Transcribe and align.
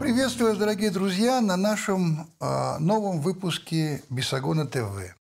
Приветствую 0.00 0.50
вас, 0.50 0.58
дорогие 0.58 0.90
друзья, 0.90 1.40
на 1.40 1.56
нашем 1.56 2.30
э, 2.38 2.78
новом 2.78 3.20
выпуске 3.20 4.02
Бесогона 4.10 4.66
ТВ. 4.66 5.16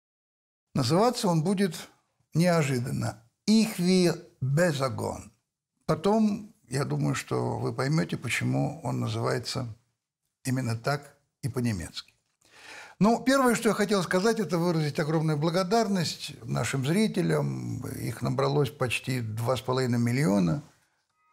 Называться 0.74 1.26
он 1.26 1.42
будет 1.42 1.74
неожиданно 2.34 3.20
«Ихви 3.46 4.12
Безогон». 4.40 5.32
Потом, 5.86 6.54
я 6.68 6.84
думаю, 6.84 7.16
что 7.16 7.58
вы 7.58 7.72
поймете, 7.72 8.16
почему 8.16 8.80
он 8.84 9.00
называется 9.00 9.66
именно 10.44 10.76
так 10.76 11.16
и 11.42 11.48
по-немецки. 11.48 12.14
Ну, 13.00 13.22
первое, 13.24 13.56
что 13.56 13.70
я 13.70 13.74
хотел 13.74 14.02
сказать, 14.04 14.38
это 14.38 14.56
выразить 14.58 15.00
огромную 15.00 15.36
благодарность 15.36 16.34
нашим 16.44 16.86
зрителям. 16.86 17.84
Их 17.86 18.22
набралось 18.22 18.70
почти 18.70 19.18
2,5 19.18 19.88
миллиона– 19.88 20.62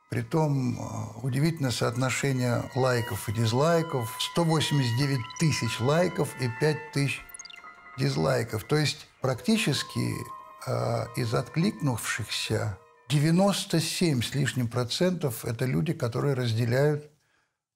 Притом 0.09 0.79
э, 0.79 1.19
удивительное 1.21 1.71
соотношение 1.71 2.63
лайков 2.75 3.27
и 3.27 3.33
дизлайков. 3.33 4.15
189 4.31 5.19
тысяч 5.39 5.79
лайков 5.79 6.29
и 6.39 6.49
5 6.59 6.91
тысяч 6.93 7.21
дизлайков. 7.97 8.63
То 8.63 8.77
есть 8.77 9.07
практически 9.21 10.13
э, 10.65 11.05
из 11.17 11.33
откликнувшихся 11.33 12.77
97 13.09 14.21
с 14.21 14.33
лишним 14.33 14.67
процентов– 14.67 15.45
это 15.45 15.65
люди, 15.65 15.93
которые 15.93 16.33
разделяют 16.33 17.09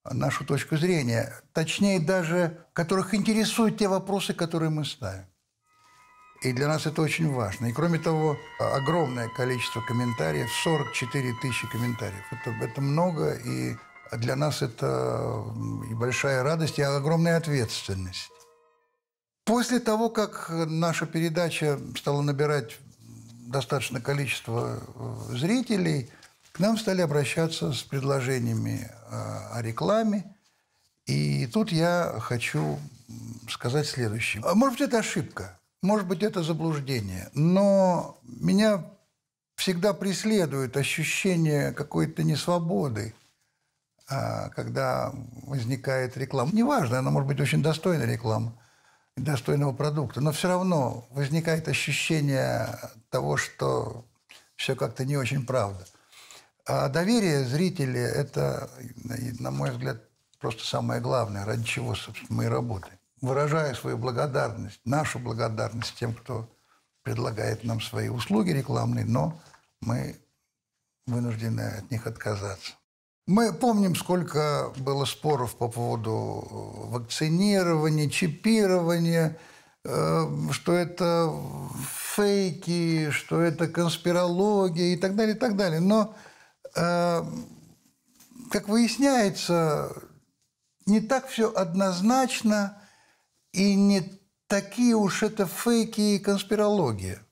нашу 0.04 0.46
точку 0.46 0.78
зрения. 0.78 1.34
Точнее, 1.54 2.00
даже 2.00 2.66
которых 2.74 3.14
интересуют 3.14 3.78
те 3.78 3.88
вопросы, 3.88 4.34
которые 4.34 4.70
мы 4.70 4.84
ставим. 4.84 5.26
И 6.42 6.54
для 6.54 6.68
нас 6.68 6.88
это 6.88 7.04
очень 7.04 7.32
важно. 7.32 7.68
И 7.68 7.72
кроме 7.72 8.00
того, 8.00 8.36
огромное 8.60 9.30
количество 9.30 9.80
комментариев, 9.82 10.50
44 10.64 11.34
тысячи 11.42 11.68
комментариев. 11.68 12.26
Это, 12.32 12.50
это 12.64 12.82
много, 12.82 13.34
и 13.36 13.76
для 14.12 14.36
нас 14.36 14.64
это 14.64 15.46
и 15.90 15.94
большая 15.94 16.42
радость, 16.42 16.80
и 16.80 16.82
огромная 16.82 17.38
ответственность. 17.38 18.32
После 19.46 19.80
того, 19.80 20.10
как 20.10 20.50
наша 20.50 21.06
передача 21.06 21.80
стала 21.96 22.22
набирать 22.22 22.80
достаточное 23.52 24.02
количество 24.02 24.80
э, 24.80 25.36
зрителей, 25.36 26.10
к 26.52 26.60
нам 26.60 26.78
стали 26.78 27.02
обращаться 27.02 27.72
с 27.72 27.84
предложениями 27.84 28.90
э, 28.90 29.16
о 29.54 29.62
рекламе. 29.62 30.36
И 31.06 31.48
тут 31.48 31.72
я 31.72 32.16
хочу 32.20 32.80
сказать 33.50 33.88
следующее. 33.88 34.44
Может 34.56 34.80
быть, 34.80 34.88
это 34.88 35.00
ошибка. 35.00 35.60
Может 35.82 36.08
быть, 36.08 36.22
это 36.22 36.44
заблуждение, 36.44 37.30
но 37.34 38.20
меня 38.24 38.86
всегда 39.56 39.94
преследует 39.94 40.78
ощущение 40.78 41.72
какой-то 41.72 42.24
несвободы, 42.24 43.16
а, 44.08 44.50
когда 44.50 45.12
возникает 45.48 46.18
реклама. 46.18 46.52
Неважно, 46.54 47.00
она 47.00 47.10
может 47.10 47.28
быть 47.28 47.40
очень 47.40 47.64
достойная 47.64 48.06
реклама, 48.06 48.54
достойного 49.18 49.74
продукта, 49.74 50.22
но 50.22 50.32
все 50.32 50.50
равно 50.50 51.08
возникает 51.10 51.68
ощущение 51.68 52.68
того, 53.10 53.38
что 53.38 54.06
все 54.56 54.76
как-то 54.76 55.04
не 55.04 55.18
очень 55.18 55.48
правда. 55.48 55.84
А 56.68 56.90
доверие 56.90 57.44
зрителя– 57.44 58.02
это, 58.02 58.70
на 59.40 59.50
мой 59.50 59.72
взгляд, 59.72 59.98
просто 60.40 60.64
самое 60.64 61.02
главное, 61.02 61.44
ради 61.44 61.64
чего, 61.64 61.96
собственно, 61.96 62.38
мы 62.38 62.44
и 62.46 62.48
работаем 62.48 63.01
выражаю 63.22 63.76
свою 63.76 63.98
благодарность, 63.98 64.82
нашу 64.84 65.20
благодарность 65.20 65.96
тем, 65.96 66.14
кто 66.14 66.50
предлагает 67.04 67.64
нам 67.64 67.80
свои 67.80 68.10
услуги 68.10 68.50
рекламные, 68.52 69.06
но 69.06 69.40
мы 69.80 70.16
вынуждены 71.06 71.62
от 71.62 71.92
них 71.92 72.08
отказаться. 72.08 72.74
Мы 73.28 73.54
помним, 73.54 73.96
сколько 73.96 74.74
было 74.78 75.06
споров 75.06 75.56
по 75.56 75.68
поводу 75.68 76.48
вакцинирования, 76.90 78.10
чипирования, 78.10 79.38
э, 79.84 80.28
что 80.52 80.74
это 80.74 81.32
фейки, 82.16 83.12
что 83.12 83.40
это 83.40 83.68
конспирология 83.68 84.94
и 84.96 84.98
так 84.98 85.16
далее, 85.16 85.36
и 85.36 85.40
так 85.40 85.56
далее. 85.56 85.80
Но, 85.80 86.16
э, 86.76 87.24
как 88.52 88.68
выясняется, 88.68 89.96
не 90.88 91.00
так 91.00 91.28
все 91.28 91.54
однозначно– 91.54 92.78
и 93.54 93.76
не 93.76 94.04
такие 94.48 94.96
уж 94.96 95.24
это 95.24 95.46
фейки 95.46 96.16
и 96.16 96.20
конспирология. 96.20 97.26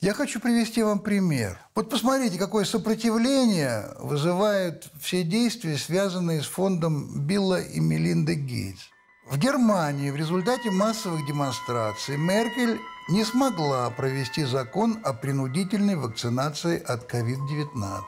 Я 0.00 0.12
хочу 0.12 0.38
привести 0.38 0.82
вам 0.82 0.98
пример. 0.98 1.58
Вот 1.74 1.88
посмотрите, 1.88 2.38
какое 2.38 2.64
сопротивление 2.64 3.86
вызывают 3.98 4.90
все 5.00 5.22
действия, 5.22 5.78
связанные 5.78 6.42
с 6.42 6.46
фондом 6.46 7.26
Билла 7.26 7.60
и 7.60 7.80
Мелинды 7.80 8.34
Гейтс. 8.34 8.82
В 9.26 9.38
Германии 9.38 10.10
в 10.10 10.16
результате 10.16 10.70
массовых 10.70 11.26
демонстраций 11.26 12.18
Меркель 12.18 12.78
не 13.08 13.24
смогла 13.24 13.88
провести 13.88 14.44
закон 14.44 14.98
о 15.02 15.14
принудительной 15.14 15.96
вакцинации 15.96 16.82
от 16.82 17.10
COVID-19. 17.10 18.02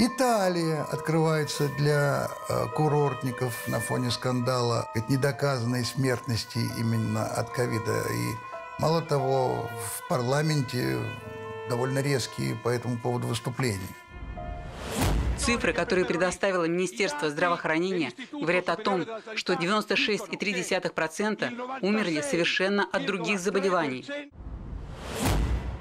Италия 0.00 0.82
открывается 0.82 1.68
для 1.76 2.30
э, 2.48 2.66
курортников 2.76 3.66
на 3.66 3.80
фоне 3.80 4.12
скандала 4.12 4.88
недоказанной 5.08 5.84
смертности 5.84 6.60
именно 6.78 7.26
от 7.26 7.50
ковида. 7.50 8.04
И 8.12 8.36
мало 8.78 9.02
того, 9.02 9.68
в 9.68 10.08
парламенте 10.08 11.00
довольно 11.68 11.98
резкие 11.98 12.54
по 12.54 12.68
этому 12.68 12.96
поводу 12.96 13.26
выступления. 13.26 13.80
Цифры, 15.36 15.72
которые 15.72 16.04
предоставило 16.04 16.68
Министерство 16.68 17.28
здравоохранения, 17.28 18.12
говорят 18.30 18.68
о 18.68 18.76
том, 18.76 19.04
что 19.34 19.54
96,3% 19.54 21.80
умерли 21.82 22.20
совершенно 22.20 22.86
от 22.92 23.04
других 23.04 23.40
заболеваний. 23.40 24.06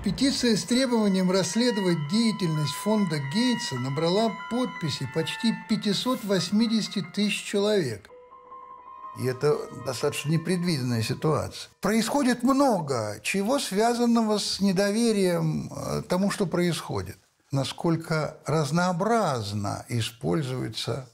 Петиция 0.08 0.56
с 0.56 0.64
требованием 0.64 1.30
расследовать 1.30 2.08
деятельность 2.10 2.72
фонда 2.72 3.20
Гейтса 3.34 3.76
набрала 3.76 4.32
подписи 4.50 5.06
почти 5.14 5.54
580 5.68 7.12
тысяч 7.12 7.44
человек. 7.44 8.10
И 9.20 9.26
это 9.26 9.58
достаточно 9.86 10.30
непредвиденная 10.30 11.02
ситуация. 11.02 11.70
Происходит 11.82 12.42
много 12.42 13.20
чего, 13.22 13.60
связанного 13.60 14.38
с 14.38 14.62
недоверием 14.62 15.70
э, 15.76 16.04
тому, 16.04 16.32
что 16.32 16.46
происходит. 16.46 17.18
Насколько 17.52 18.38
разнообразно 18.46 19.86
используется 19.90 21.10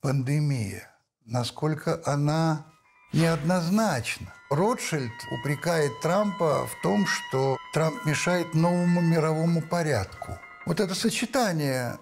пандемия, 0.00 0.90
насколько 1.26 2.00
она 2.06 2.64
неоднозначна. 3.12 4.32
Ротшильд 4.50 5.12
упрекает 5.30 6.00
Трампа 6.00 6.66
в 6.66 6.82
том, 6.82 7.06
что 7.06 7.56
Трамп 7.72 8.04
мешает 8.04 8.54
новому 8.54 9.00
мировому 9.00 9.62
порядку. 9.62 10.38
Вот 10.66 10.80
это 10.80 10.94
сочетание 10.94 11.98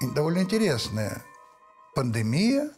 довольно 0.00 0.40
интересное. 0.40 1.22
Пандемия, 1.94 2.70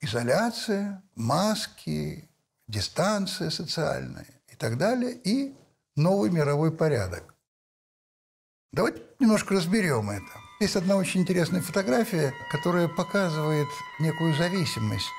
изоляция, 0.00 1.02
маски, 1.16 2.28
дистанция 2.68 3.50
социальная 3.50 4.26
и 4.48 4.54
так 4.54 4.78
далее, 4.78 5.12
и 5.12 5.54
новый 5.96 6.30
мировой 6.30 6.72
порядок. 6.72 7.34
Давайте 8.72 9.02
немножко 9.18 9.54
разберем 9.54 10.08
это. 10.10 10.24
Есть 10.60 10.76
одна 10.76 10.96
очень 10.96 11.22
интересная 11.22 11.60
фотография, 11.60 12.32
которая 12.50 12.88
показывает 12.88 13.68
некую 13.98 14.34
зависимость 14.34 15.10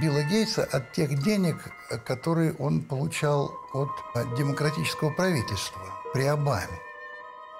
Билла 0.00 0.22
Гейтса 0.22 0.64
от 0.64 0.92
тех 0.92 1.22
денег, 1.22 1.56
которые 2.04 2.54
он 2.54 2.82
получал 2.82 3.52
от 3.72 3.90
демократического 4.36 5.10
правительства 5.10 5.80
при 6.12 6.24
Обаме. 6.24 6.78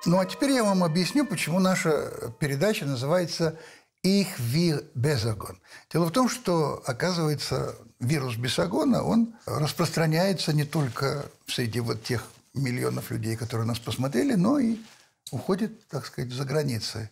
Ну 0.06 0.20
а 0.20 0.26
теперь 0.26 0.52
я 0.52 0.62
вам 0.62 0.84
объясню, 0.84 1.26
почему 1.26 1.58
наша 1.58 2.32
передача 2.38 2.86
называется 2.86 3.58
«Их 4.02 4.38
вир 4.38 4.84
безогон». 4.94 5.58
Дело 5.92 6.06
в 6.06 6.12
том, 6.12 6.28
что, 6.28 6.82
оказывается, 6.86 7.74
вирус 7.98 8.36
бесогона, 8.36 9.02
он 9.02 9.34
распространяется 9.44 10.52
не 10.52 10.64
только 10.64 11.26
среди 11.46 11.80
вот 11.80 12.04
тех 12.04 12.24
миллионов 12.54 13.10
людей, 13.10 13.36
которые 13.36 13.66
нас 13.66 13.80
посмотрели, 13.80 14.34
но 14.34 14.60
и 14.60 14.76
уходит, 15.32 15.88
так 15.88 16.06
сказать, 16.06 16.32
за 16.32 16.44
границы 16.44 17.10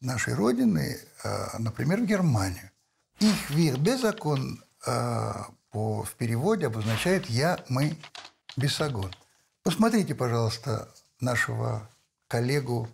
нашей 0.00 0.34
Родины, 0.34 0.98
а, 1.24 1.58
например, 1.58 2.02
в 2.02 2.04
Германию. 2.04 2.70
Их 3.20 3.50
вир 3.50 3.78
безокон 3.78 4.62
а, 4.62 4.65
по, 5.70 6.02
в 6.02 6.14
переводе 6.14 6.66
обозначает 6.66 7.26
«я, 7.26 7.58
мы, 7.68 7.96
бесогон». 8.56 9.12
Посмотрите, 9.62 10.14
пожалуйста, 10.14 10.88
нашего 11.20 11.90
коллегу 12.28 12.88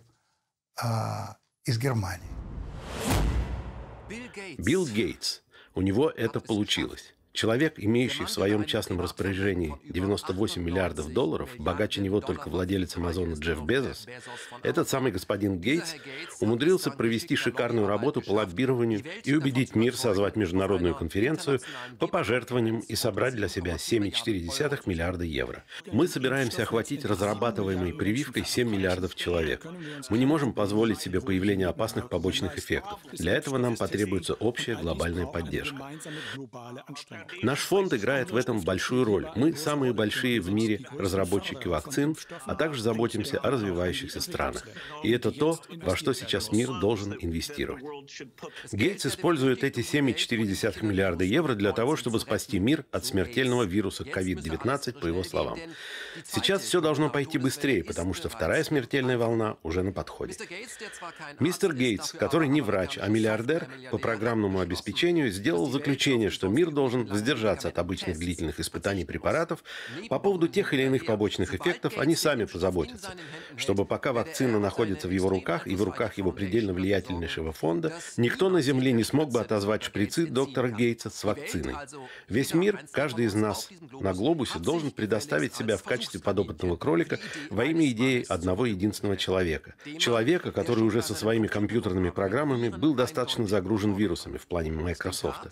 а, 0.81 1.37
из 1.65 1.77
Германии. 1.77 2.27
Билл 4.57 4.87
Гейтс. 4.87 5.41
У 5.75 5.81
него 5.81 6.09
это 6.09 6.39
получилось. 6.39 7.13
Человек, 7.33 7.73
имеющий 7.77 8.25
в 8.25 8.29
своем 8.29 8.63
частном 8.63 9.01
распоряжении 9.01 9.75
98 9.85 10.61
миллиардов 10.61 11.11
долларов, 11.11 11.49
богаче 11.57 11.99
него 11.99 12.21
только 12.21 12.47
владелец 12.47 12.95
Амазона 12.95 13.33
Джефф 13.33 13.63
Безос, 13.63 14.05
этот 14.61 14.87
самый 14.87 15.11
господин 15.11 15.59
Гейтс 15.59 15.95
умудрился 16.39 16.91
провести 16.91 17.35
шикарную 17.35 17.87
работу 17.87 18.21
по 18.21 18.33
лоббированию 18.33 19.01
и 19.23 19.33
убедить 19.33 19.75
мир 19.75 19.95
созвать 19.95 20.35
международную 20.35 20.93
конференцию 20.93 21.59
по 21.97 22.05
пожертвованиям 22.05 22.81
и 22.81 22.93
собрать 22.93 23.33
для 23.33 23.47
себя 23.47 23.77
7,4 23.77 24.81
миллиарда 24.85 25.23
евро. 25.23 25.63
Мы 25.91 26.07
собираемся 26.07 26.63
охватить 26.63 27.03
разрабатываемой 27.03 27.93
прививкой 27.93 28.45
7 28.45 28.69
миллиардов 28.69 29.15
человек. 29.15 29.65
Мы 30.09 30.19
не 30.19 30.27
можем 30.27 30.53
позволить 30.53 31.01
себе 31.01 31.19
появление 31.19 31.67
опасных 31.67 32.09
побочных 32.09 32.59
эффектов. 32.59 32.99
Для 33.11 33.33
этого 33.33 33.57
нам 33.57 33.75
потребуется 33.75 34.35
общая 34.35 34.75
глобальная 34.75 35.25
поддержка. 35.25 35.89
Наш 37.41 37.59
фонд 37.59 37.93
играет 37.93 38.31
в 38.31 38.35
этом 38.35 38.61
большую 38.61 39.03
роль. 39.03 39.27
Мы 39.35 39.53
самые 39.53 39.93
большие 39.93 40.39
в 40.39 40.51
мире 40.51 40.85
разработчики 40.97 41.67
вакцин, 41.67 42.15
а 42.45 42.55
также 42.55 42.81
заботимся 42.81 43.37
о 43.39 43.51
развивающихся 43.51 44.21
странах. 44.21 44.67
И 45.03 45.11
это 45.11 45.31
то, 45.31 45.59
во 45.69 45.95
что 45.95 46.13
сейчас 46.13 46.51
мир 46.51 46.79
должен 46.79 47.15
инвестировать. 47.19 47.83
Гейтс 48.71 49.05
использует 49.05 49.63
эти 49.63 49.79
7,4 49.79 50.83
миллиарда 50.85 51.23
евро 51.23 51.55
для 51.55 51.71
того, 51.71 51.95
чтобы 51.95 52.19
спасти 52.19 52.59
мир 52.59 52.85
от 52.91 53.05
смертельного 53.05 53.63
вируса 53.63 54.03
COVID-19, 54.03 54.99
по 54.99 55.07
его 55.07 55.23
словам. 55.23 55.59
Сейчас 56.25 56.63
все 56.63 56.81
должно 56.81 57.09
пойти 57.09 57.37
быстрее, 57.37 57.83
потому 57.83 58.13
что 58.13 58.29
вторая 58.29 58.63
смертельная 58.63 59.17
волна 59.17 59.57
уже 59.63 59.83
на 59.83 59.91
подходе. 59.91 60.35
Мистер 61.39 61.73
Гейтс, 61.73 62.11
который 62.11 62.47
не 62.47 62.61
врач, 62.61 62.97
а 63.01 63.07
миллиардер, 63.07 63.67
по 63.91 63.97
программному 63.97 64.59
обеспечению 64.59 65.31
сделал 65.31 65.69
заключение, 65.69 66.29
что 66.29 66.47
мир 66.47 66.71
должен 66.71 67.07
воздержаться 67.13 67.69
от 67.69 67.79
обычных 67.79 68.17
длительных 68.17 68.59
испытаний 68.59 69.05
препаратов. 69.05 69.63
По 70.09 70.19
поводу 70.19 70.47
тех 70.47 70.73
или 70.73 70.83
иных 70.83 71.05
побочных 71.05 71.53
эффектов 71.53 71.97
они 71.97 72.15
сами 72.15 72.45
позаботятся. 72.45 73.13
Чтобы 73.55 73.85
пока 73.85 74.11
вакцина 74.11 74.59
находится 74.59 75.07
в 75.07 75.11
его 75.11 75.29
руках 75.29 75.67
и 75.67 75.75
в 75.75 75.83
руках 75.83 76.17
его 76.17 76.31
предельно 76.31 76.73
влиятельнейшего 76.73 77.51
фонда, 77.51 77.93
никто 78.17 78.49
на 78.49 78.61
Земле 78.61 78.91
не 78.91 79.03
смог 79.03 79.31
бы 79.31 79.39
отозвать 79.39 79.83
шприцы 79.83 80.25
доктора 80.25 80.69
Гейтса 80.69 81.09
с 81.09 81.23
вакциной. 81.23 81.75
Весь 82.27 82.53
мир, 82.53 82.83
каждый 82.91 83.25
из 83.25 83.35
нас 83.35 83.69
на 83.91 84.13
глобусе 84.13 84.59
должен 84.59 84.91
предоставить 84.91 85.53
себя 85.55 85.77
в 85.77 85.83
качестве 85.83 86.19
подопытного 86.19 86.75
кролика 86.75 87.19
во 87.49 87.65
имя 87.65 87.87
идеи 87.87 88.25
одного 88.27 88.65
единственного 88.65 89.17
человека. 89.17 89.75
Человека, 89.99 90.51
который 90.51 90.83
уже 90.83 91.01
со 91.01 91.13
своими 91.13 91.47
компьютерными 91.47 92.09
программами 92.09 92.69
был 92.69 92.95
достаточно 92.95 93.45
загружен 93.45 93.93
вирусами 93.93 94.37
в 94.37 94.47
плане 94.47 94.71
Microsoft. 94.71 95.49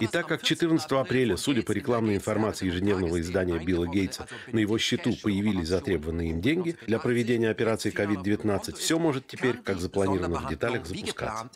И 0.00 0.06
так 0.06 0.26
как 0.26 0.42
14 0.42 0.90
апреля, 0.92 1.36
судя 1.36 1.62
по 1.62 1.72
рекламной 1.72 2.16
информации 2.16 2.66
ежедневного 2.66 3.20
издания 3.20 3.58
Билла 3.58 3.86
Гейтса, 3.86 4.26
на 4.46 4.60
его 4.60 4.78
счету 4.78 5.14
появились 5.22 5.68
затребованные 5.68 6.30
им 6.30 6.40
деньги 6.40 6.76
для 6.86 6.98
проведения 6.98 7.50
операции 7.50 7.92
COVID-19, 7.92 8.76
все 8.76 8.98
может 8.98 9.26
теперь, 9.26 9.58
как 9.58 9.78
запланировано 9.78 10.40
в 10.40 10.48
деталях, 10.48 10.86
запускаться. 10.86 11.50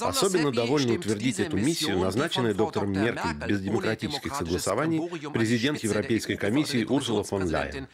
Особенно 0.00 0.52
довольно 0.52 0.92
утвердить 0.92 1.40
эту 1.40 1.56
миссию, 1.56 1.98
назначенная 1.98 2.54
доктором 2.54 2.92
Меркель 2.92 3.48
без 3.48 3.60
демократических 3.60 4.34
согласований 4.34 5.00
президент 5.30 5.80
Европейской 5.80 6.36
комиссии 6.36 6.84
Урсула 6.84 7.24
фон 7.24 7.48
Ляйен. 7.48 7.88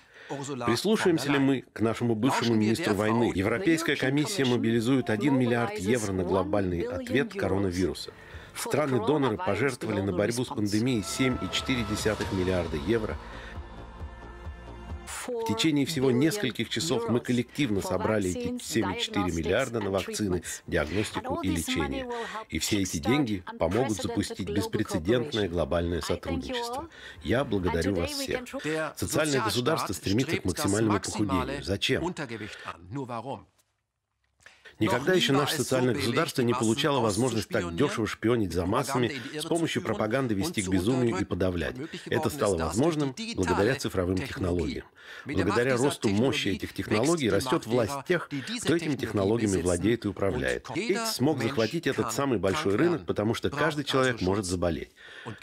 Прислушаемся 0.67 1.31
ли 1.31 1.39
мы 1.39 1.65
к 1.73 1.81
нашему 1.81 2.15
бывшему 2.15 2.55
министру 2.55 2.95
войны? 2.95 3.33
Европейская 3.35 3.97
комиссия 3.97 4.45
мобилизует 4.45 5.11
1 5.11 5.39
миллиард 5.39 5.79
евро 5.79 6.13
на 6.13 6.25
глобальный 6.25 6.83
ответ 6.83 7.33
коронавируса. 7.33 8.11
Страны-доноры 8.55 9.37
пожертвовали 9.37 10.01
на 10.01 10.13
борьбу 10.13 10.45
с 10.45 10.49
пандемией 10.49 11.03
7,4 11.03 12.35
миллиарда 12.35 12.77
евро– 12.77 13.17
в 15.27 15.45
течение 15.47 15.87
всего 15.87 16.11
нескольких 16.11 16.69
часов 16.69 17.09
мы 17.09 17.21
коллективно 17.21 17.81
собрали 17.81 18.31
эти 18.31 18.49
7,4 18.49 19.33
миллиарда 19.33 19.81
на 19.81 19.91
вакцины, 19.91 20.43
диагностику 20.67 21.41
и 21.43 21.49
лечение. 21.49 22.09
И 22.49 22.59
все 22.59 22.83
эти 22.83 22.99
деньги 22.99 23.45
помогут 23.59 23.97
запустить 23.97 24.49
беспрецедентное 24.49 25.49
глобальное 25.49 26.01
сотрудничество. 26.01 26.89
Я 27.23 27.45
благодарю 27.45 27.95
вас 27.95 28.11
всех. 28.11 28.43
Социальное 28.97 29.43
государство 29.43 29.93
стремится 29.93 30.37
к 30.37 30.45
максимальному 30.45 31.01
похудению. 31.01 31.63
Зачем? 31.63 32.03
Никогда 34.79 35.15
еще 35.15 35.33
наше 35.33 35.57
социальное 35.57 35.95
государство 35.95 36.43
не 36.43 36.53
получало 36.53 37.01
возможность 37.01 37.49
так 37.49 37.75
дешево 37.75 38.07
шпионить 38.07 38.53
за 38.53 38.67
массами, 38.67 39.13
с 39.35 39.45
помощью 39.45 39.83
пропаганды 39.83 40.35
вести 40.35 40.63
к 40.63 40.69
безумию 40.69 41.17
и 41.19 41.25
подавлять. 41.25 41.77
Это 42.07 42.29
стало 42.31 42.59
возможным 42.59 43.15
благодаря 43.35 43.75
цифровым 43.77 44.19
технологиям. 44.19 44.85
Благодаря 45.25 45.77
росту 45.77 46.09
мощи 46.09 46.49
этих 46.49 46.73
технологий 46.73 47.31
растет 47.31 47.67
власть 47.67 47.95
тех, 48.07 48.29
кто 48.63 48.77
этими 48.77 48.97
технологиями 48.97 49.63
владеет 49.63 50.05
и 50.05 50.09
управляет. 50.09 50.67
Гейтс 50.75 51.15
смог 51.15 51.43
захватить 51.43 51.87
этот 51.87 52.13
самый 52.13 52.39
большой 52.39 52.77
рынок, 52.77 53.07
потому 53.07 53.35
что 53.35 53.51
каждый 53.51 53.85
человек 53.85 54.21
может 54.21 54.45
заболеть. 54.45 54.91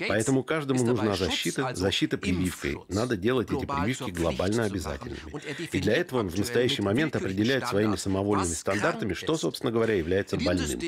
Поэтому 0.07 0.43
каждому 0.43 0.83
нужна 0.83 1.15
защита, 1.15 1.73
защита 1.75 2.17
прививкой. 2.17 2.77
Надо 2.87 3.17
делать 3.17 3.51
эти 3.51 3.65
прививки 3.65 4.11
глобально 4.11 4.65
обязательными. 4.65 5.41
И 5.71 5.79
для 5.79 5.95
этого 5.95 6.19
он 6.19 6.29
в 6.29 6.37
настоящий 6.37 6.81
момент 6.81 7.15
определяет 7.15 7.67
своими 7.67 7.95
самовольными 7.95 8.53
стандартами, 8.53 9.13
что, 9.23 9.37
собственно 9.37 9.71
говоря, 9.71 9.95
является 9.95 10.37
больным. 10.37 10.79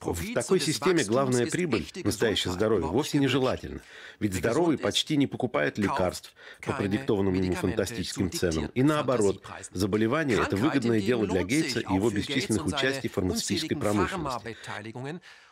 В 0.00 0.34
такой 0.34 0.60
системе 0.60 1.04
главная 1.04 1.46
прибыль, 1.46 1.86
настоящее 2.04 2.52
здоровье, 2.52 2.86
вовсе 2.86 3.18
нежелательна. 3.18 3.80
Ведь 4.18 4.34
здоровый 4.34 4.78
почти 4.78 5.16
не 5.16 5.26
покупает 5.26 5.78
лекарств 5.78 6.32
по 6.64 6.72
продиктованным 6.72 7.34
ему 7.34 7.54
фантастическим 7.54 8.30
ценам. 8.30 8.70
И 8.74 8.82
наоборот, 8.82 9.42
заболевание– 9.72 10.38
это 10.42 10.56
выгодное 10.56 11.00
дело 11.00 11.26
для 11.26 11.42
Гейтса 11.42 11.80
и 11.80 11.94
его 11.94 12.10
бесчисленных 12.10 12.66
участий 12.66 13.08
в 13.08 13.12
фармацевтической 13.12 13.76
промышленности. 13.76 14.56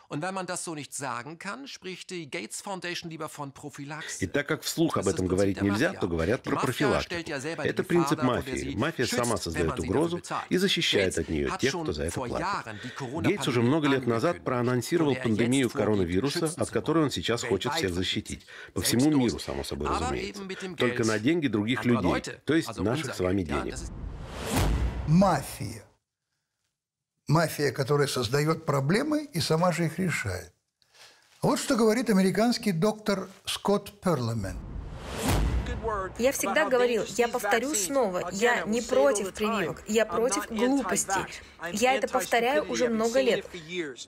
Und 0.09 0.23
wenn 0.23 0.33
man 0.33 0.47
das 0.47 0.63
so 0.63 0.73
nicht 0.73 0.91
sagen 0.91 1.37
kann, 1.37 1.67
spricht 1.67 2.09
die 2.09 2.27
Gates 2.29 2.61
Foundation 2.61 3.11
lieber 3.11 3.29
von 3.29 3.51
Prophylaxe. 3.51 4.23
И 4.23 4.27
так 4.27 4.47
как 4.47 4.63
вслух 4.63 4.97
об 4.97 5.07
этом 5.07 5.27
говорить 5.27 5.61
нельзя, 5.61 5.93
то 5.93 6.07
говорят 6.07 6.41
про 6.41 6.55
профилактику. 6.55 7.29
Это 7.63 7.83
принцип 7.83 8.23
мафии. 8.23 8.75
Мафия 8.75 9.05
сама 9.05 9.37
создает 9.37 9.79
угрозу 9.79 10.19
и 10.49 10.57
защищает 10.57 11.15
от 11.19 11.29
нее 11.29 11.51
тех, 11.59 11.71
кто 11.71 11.93
за 11.93 12.05
это 12.05 12.19
платит. 12.19 12.47
Гейтс 13.23 13.47
уже 13.47 13.61
много 13.61 13.87
лет 13.87 14.07
назад 14.07 14.43
проанонсировал 14.43 15.15
пандемию 15.15 15.69
коронавируса, 15.69 16.51
от 16.57 16.71
которой 16.71 17.03
он 17.03 17.11
сейчас 17.11 17.43
хочет 17.43 17.73
всех 17.73 17.93
защитить. 17.93 18.47
По 18.73 18.81
всему 18.81 19.11
миру, 19.11 19.37
само 19.37 19.63
собой 19.63 19.89
разумеется. 19.89 20.41
Только 20.75 21.05
на 21.05 21.19
деньги 21.19 21.47
других 21.47 21.85
людей, 21.85 22.23
то 22.45 22.55
есть 22.55 22.75
наших 22.79 23.13
с 23.13 23.19
вами 23.19 23.43
денег. 23.43 23.75
Мафия 25.07 25.83
мафия, 27.29 27.71
которая 27.71 28.07
создает 28.07 28.65
проблемы 28.65 29.23
и 29.23 29.39
сама 29.39 29.71
же 29.71 29.85
их 29.85 29.99
решает. 29.99 30.53
Вот 31.41 31.59
что 31.59 31.77
говорит 31.77 32.09
американский 32.09 32.73
доктор 32.73 33.29
Скотт 33.45 34.01
Перламен– 34.01 34.57
я 36.17 36.31
всегда 36.31 36.65
говорил, 36.65 37.03
я 37.17 37.27
повторю 37.27 37.73
снова, 37.73 38.29
я 38.31 38.63
не 38.65 38.81
против 38.81 39.33
прививок, 39.33 39.83
я 39.87 40.05
против 40.05 40.49
глупостей. 40.49 41.25
Я 41.71 41.93
это 41.93 42.07
повторяю 42.07 42.69
уже 42.69 42.87
много 42.87 43.21
лет. 43.21 43.45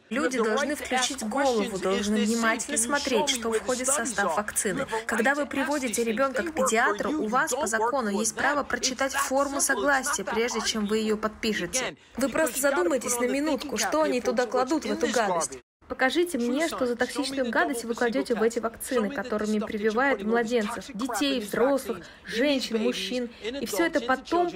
Люди 0.09 0.37
должны 0.37 0.75
включить 0.75 1.23
голову, 1.27 1.77
должны 1.77 2.17
внимательно 2.17 2.77
смотреть, 2.77 3.29
что 3.29 3.51
входит 3.51 3.87
в 3.87 3.93
состав 3.93 4.37
вакцины. 4.37 4.87
Когда 5.05 5.35
вы 5.35 5.45
приводите 5.45 6.03
ребенка 6.03 6.43
к 6.43 6.53
педиатру, 6.53 7.11
у 7.23 7.27
вас 7.27 7.51
по 7.51 7.67
закону 7.67 8.09
есть 8.09 8.35
право 8.35 8.63
прочитать 8.63 9.13
форму 9.13 9.61
согласия, 9.61 10.23
прежде 10.23 10.61
чем 10.61 10.85
вы 10.85 10.97
ее 10.97 11.17
подпишете. 11.17 11.97
Вы 12.17 12.29
просто 12.29 12.59
задумайтесь 12.59 13.19
на 13.19 13.25
минутку, 13.25 13.77
что 13.77 14.03
они 14.03 14.21
туда 14.21 14.45
кладут 14.45 14.85
в 14.85 14.91
эту 14.91 15.07
гадость. 15.07 15.59
Покажите 15.91 16.37
мне, 16.37 16.69
что 16.69 16.87
за 16.87 16.95
токсичную 16.95 17.51
гадость 17.51 17.83
вы 17.83 17.95
кладете 17.95 18.33
в 18.33 18.41
эти 18.41 18.59
вакцины, 18.59 19.09
которыми 19.09 19.59
прививают 19.59 20.23
младенцев, 20.23 20.85
детей, 20.93 21.41
взрослых, 21.41 22.05
женщин, 22.23 22.81
мужчин. 22.81 23.29
И 23.43 23.65
все 23.65 23.87
это 23.87 23.99
потом 23.99 24.49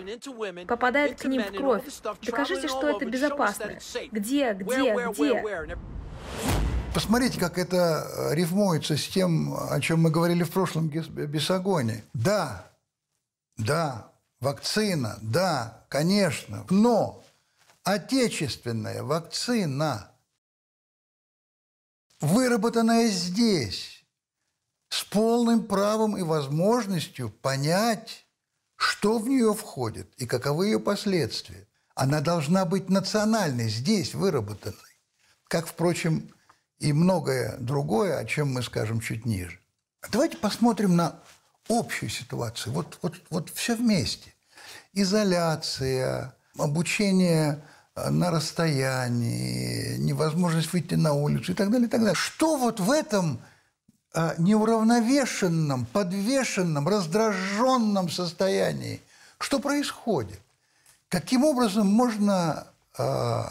попадает 0.65 1.19
к 1.19 1.25
ним 1.25 1.43
в 1.43 1.51
кровь. 1.51 1.83
Докажите, 2.25 2.69
что 2.69 2.87
это 2.87 3.03
безопасно. 3.05 3.77
Где, 4.13 4.53
где, 4.53 4.95
где? 5.11 5.77
Посмотрите, 6.93 7.37
как 7.37 7.57
это 7.57 8.07
э, 8.31 8.35
рифмуется 8.35 8.95
с 8.95 9.05
тем, 9.05 9.57
о 9.69 9.81
чем 9.81 10.03
мы 10.03 10.11
говорили 10.11 10.43
в 10.43 10.51
прошлом 10.51 10.87
бесогоне. 10.87 12.05
Да, 12.13 12.71
да, 13.57 14.09
вакцина, 14.39 15.19
да, 15.21 15.85
конечно, 15.89 16.65
но 16.69 17.21
отечественная 17.83 19.03
вакцина– 19.03 20.11
выработанная 22.25 23.07
здесь, 23.07 24.03
с 24.89 25.03
полным 25.03 25.65
правом 25.65 26.17
и 26.17 26.23
возможностью 26.23 27.29
понять, 27.29 28.25
что 28.75 29.19
в 29.19 29.29
нее 29.29 29.53
входит 29.53 30.11
и 30.17 30.25
каковы 30.25 30.67
ее 30.67 30.79
последствия. 30.79 31.67
Она 31.93 32.21
должна 32.21 32.65
быть 32.65 32.89
национальной, 32.89 33.69
здесь 33.69 34.13
выработанной. 34.13 34.75
как, 35.47 35.67
впрочем, 35.67 36.33
и 36.79 36.91
многое 36.91 37.55
другое, 37.57 38.17
о 38.17 38.25
чем 38.25 38.51
мы 38.51 38.63
скажем 38.63 38.99
чуть 38.99 39.25
ниже. 39.25 39.59
Давайте 40.11 40.37
посмотрим 40.37 40.95
на 40.95 41.19
общую 41.69 42.09
ситуацию. 42.09 42.73
Вот, 42.73 42.97
вот, 43.01 43.15
вот 43.29 43.49
все 43.51 43.75
вместе. 43.75 44.33
Изоляция, 44.93 46.35
обучение 46.57 47.63
на 47.95 48.29
расстоянии, 48.29 49.97
невозможность 49.97 50.73
выйти 50.73 50.95
на 50.95 51.13
улицу 51.13 51.53
и 51.53 51.55
так 51.55 51.71
далее, 51.71 51.87
и 51.87 51.89
так 51.89 52.01
далее. 52.01 52.15
Что 52.15 52.57
вот 52.57 52.79
в 52.79 52.91
этом 52.91 53.39
э, 54.13 54.35
неуравновешенном, 54.37 55.85
подвешенном, 55.85 56.87
раздраженном 56.89 58.09
состоянии, 58.09 59.01
что 59.39 59.59
происходит? 59.59 60.39
Каким 61.07 61.45
образом 61.45 61.87
можно 61.87 62.67
э, 62.97 63.43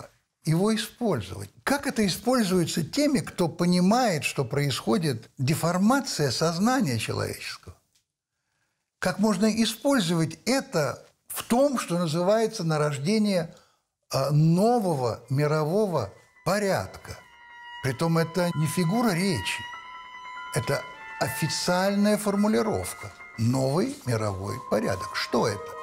его 0.44 0.74
использовать? 0.74 1.48
Как 1.62 1.86
это 1.86 2.06
используется 2.06 2.84
теми, 2.84 3.20
кто 3.20 3.48
понимает, 3.48 4.24
что 4.24 4.44
происходит 4.44 5.30
деформация 5.38 6.30
сознания 6.30 6.98
человеческого? 6.98 7.74
Как 8.98 9.18
можно 9.18 9.46
использовать 9.62 10.38
это 10.44 11.02
в 11.28 11.42
том, 11.44 11.78
что 11.78 11.98
называется 11.98 12.62
нарождение 12.62 13.44
а, 13.44 13.63
нового 14.30 15.24
мирового 15.30 16.12
порядка. 16.44 17.18
Притом 17.82 18.18
это 18.18 18.50
не 18.54 18.66
фигура 18.66 19.12
речи, 19.12 19.62
это 20.54 20.82
официальная 21.20 22.16
формулировка. 22.16 23.12
Новый 23.36 23.96
мировой 24.06 24.60
порядок. 24.70 25.14
Что 25.14 25.48
это? 25.48 25.74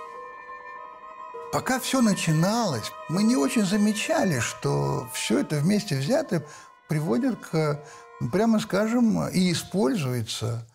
Пока 1.51 1.79
все 1.79 2.01
начиналось, 2.01 2.91
мы 3.09 3.23
не 3.23 3.35
очень 3.35 3.65
замечали, 3.65 4.39
что 4.39 5.09
все 5.13 5.39
это 5.39 5.57
вместе 5.57 5.97
взятое 5.97 6.45
приводит 6.87 7.45
к, 7.45 7.83
прямо 8.31 8.59
скажем, 8.59 9.27
и 9.27 9.51
используется 9.51 10.65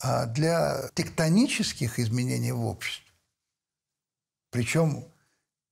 а, 0.00 0.24
для 0.26 0.88
тектонических 0.94 1.98
изменений 1.98 2.52
в 2.52 2.64
обществе. 2.64 3.12
Причем, 4.50 5.04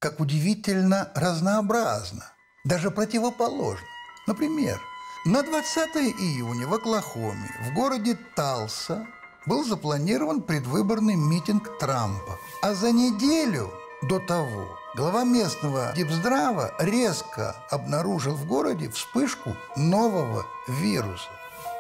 как 0.01 0.19
удивительно 0.19 1.13
разнообразно, 1.15 2.25
даже 2.65 2.91
противоположно. 2.91 3.87
Например, 4.27 4.81
на 5.27 5.43
20 5.43 5.97
июня 5.97 6.67
в 6.67 6.75
Оклахоме, 6.75 7.51
в 7.67 7.75
городе 7.75 8.19
Талса, 8.35 9.07
был 9.45 9.63
запланирован 9.63 10.41
предвыборный 10.41 11.17
митинг 11.17 11.79
Трампа. 11.79 12.39
А 12.63 12.75
за 12.75 12.93
неделю 12.93 13.71
до 14.03 14.19
того 14.19 14.79
глава 14.97 15.25
местного 15.25 15.93
Дипздрава 15.95 16.73
резко 16.79 17.57
обнаружил 17.71 18.35
в 18.35 18.47
городе 18.47 18.89
вспышку 18.89 19.55
нового 19.77 20.47
вируса. 20.67 21.29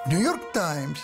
Нью-Йорк 0.06 0.52
Таймс 0.52 1.00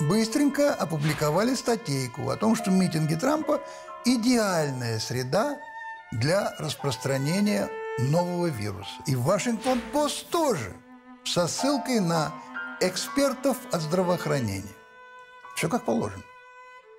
быстренько 0.00 0.72
опубликовали 0.72 1.54
статейку 1.54 2.30
о 2.30 2.36
том, 2.36 2.56
что 2.56 2.70
митинги 2.70 3.14
Трампа 3.14 3.60
идеальная 4.06 4.98
среда 5.00 5.58
для 6.12 6.54
распространения 6.58 7.68
нового 7.98 8.46
вируса. 8.46 8.90
И 9.06 9.16
Вашингтон-Пост 9.16 10.28
тоже 10.30 10.74
со 11.24 11.48
ссылкой 11.48 12.00
на 12.00 12.32
экспертов 12.80 13.58
от 13.72 13.82
здравоохранения. 13.82 14.74
Все 15.56 15.68
как 15.68 15.84
положено. 15.84 16.22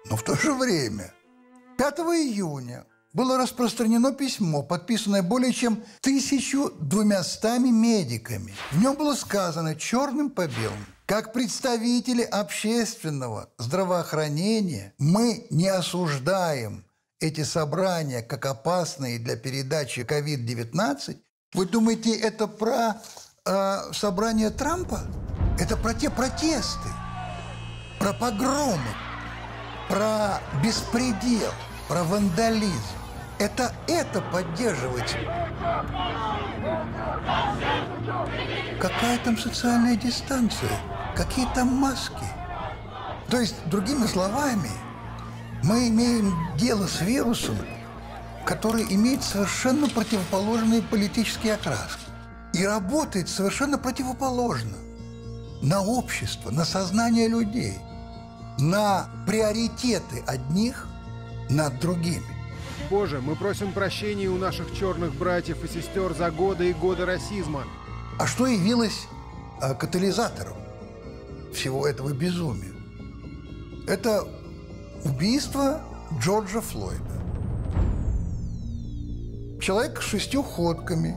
Но 0.10 0.18
в 0.18 0.24
то 0.24 0.36
же 0.36 0.54
время 0.54 1.14
5 1.78 2.00
июня 2.00 2.86
было 3.14 3.38
распространено 3.38 4.12
письмо, 4.14 4.62
подписанное 4.62 5.24
более 5.24 5.54
чем 5.54 5.84
1200 6.02 7.72
медиками. 7.72 8.54
В 8.72 8.82
нем 8.82 8.96
было 8.96 9.16
сказано 9.16 9.76
черным 9.76 10.30
по 10.30 10.48
белому– 10.48 10.86
как 11.08 11.32
представители 11.32 12.22
общественного 12.22 13.50
здравоохранения 13.58 14.94
мы 14.98 15.48
не 15.50 15.70
осуждаем 15.70 16.84
эти 17.20 17.44
собрания 17.44 18.22
как 18.22 18.46
опасные 18.46 19.20
для 19.20 19.36
передачи 19.36 20.02
COVID-19, 20.02 21.18
вы 21.54 21.66
думаете, 21.66 22.16
это 22.16 22.48
про 22.48 23.02
э, 23.46 23.94
собрание 23.94 24.50
Трампа? 24.50 25.02
Это 25.60 25.76
про 25.78 25.94
те 25.94 26.10
протесты, 26.10 26.90
про 28.00 28.14
погромы, 28.14 28.94
про 29.90 30.40
беспредел, 30.64 31.52
про 31.88 32.04
вандализм. 32.04 32.98
Это 33.40 33.74
это 33.88 34.22
поддерживать. 34.22 35.16
Какая 38.80 39.20
там 39.24 39.38
социальная 39.38 39.96
дистанция? 39.96 40.72
Какие 41.16 41.48
там 41.54 41.68
маски? 41.68 42.26
То 43.30 43.40
есть, 43.40 43.56
другими 43.68 44.06
словами, 44.06 44.70
мы 45.64 45.90
имеем 45.90 46.34
дело 46.58 46.88
с 46.88 47.02
вирусом, 47.02 47.58
который 48.46 48.84
имеет 48.90 49.24
совершенно 49.24 49.90
противоположные 49.90 50.82
политические 50.82 51.56
окраски 51.56 52.02
и 52.54 52.66
работает 52.66 53.28
совершенно 53.30 53.78
противоположно 53.78 54.78
на 55.62 55.82
общество, 55.82 56.52
на 56.52 56.66
сознание 56.66 57.28
людей, 57.28 57.78
на 58.60 59.10
приоритеты 59.26 60.24
одних 60.26 60.88
над 61.50 61.80
другими. 61.80 62.24
Боже, 62.90 63.20
мы 63.20 63.36
просим 63.36 63.74
прощения 63.74 64.28
у 64.30 64.38
наших 64.38 64.74
черных 64.74 65.14
братьев 65.14 65.64
и 65.64 65.68
сестер 65.68 66.14
за 66.14 66.32
годы 66.32 66.70
и 66.70 66.74
годы 66.74 67.06
расизма. 67.06 67.66
А 68.18 68.26
что 68.26 68.48
явилось 68.48 69.08
а, 69.62 69.74
катализатором 69.74 70.56
всего 71.54 71.86
этого 71.86 72.14
безумия? 72.14 72.74
Это 73.88 74.26
Убийство 75.04 75.82
Джорджа 76.20 76.62
Флойда. 76.62 77.04
Человек 79.62 80.02
с 80.02 80.06
шестью 80.06 80.44
ходками, 80.44 81.16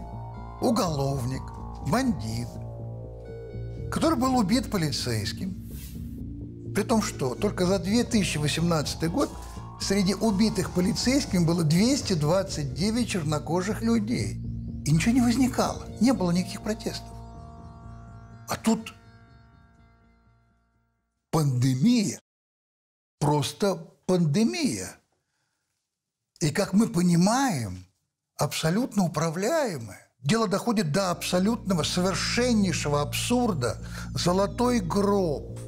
уголовник, 0.60 1.42
бандит, 1.88 2.48
который 3.90 4.18
был 4.18 4.36
убит 4.36 4.70
полицейским. 4.70 5.54
При 6.74 6.82
том, 6.82 7.02
что 7.02 7.34
только 7.34 7.66
за 7.66 7.78
2018 7.78 9.10
год 9.10 9.30
среди 9.80 10.14
убитых 10.14 10.70
полицейским 10.72 11.46
было 11.46 11.64
229 11.64 13.08
чернокожих 13.08 13.82
людей. 13.82 14.34
И 14.84 14.92
ничего 14.92 15.14
не 15.14 15.20
возникало, 15.20 15.86
не 16.00 16.12
было 16.12 16.30
никаких 16.30 16.62
протестов. 16.62 17.08
А 18.48 18.56
тут 18.56 18.94
пандемия 21.30 22.20
просто 23.20 23.76
пандемия. 24.06 24.96
И, 26.40 26.50
как 26.50 26.72
мы 26.72 26.88
понимаем, 26.88 27.86
абсолютно 28.36 29.04
управляемая. 29.04 30.08
Дело 30.22 30.48
доходит 30.48 30.90
до 30.92 31.10
абсолютного, 31.10 31.82
совершеннейшего 31.82 33.02
абсурда. 33.02 33.78
Золотой 34.14 34.80
гроб. 34.80 35.58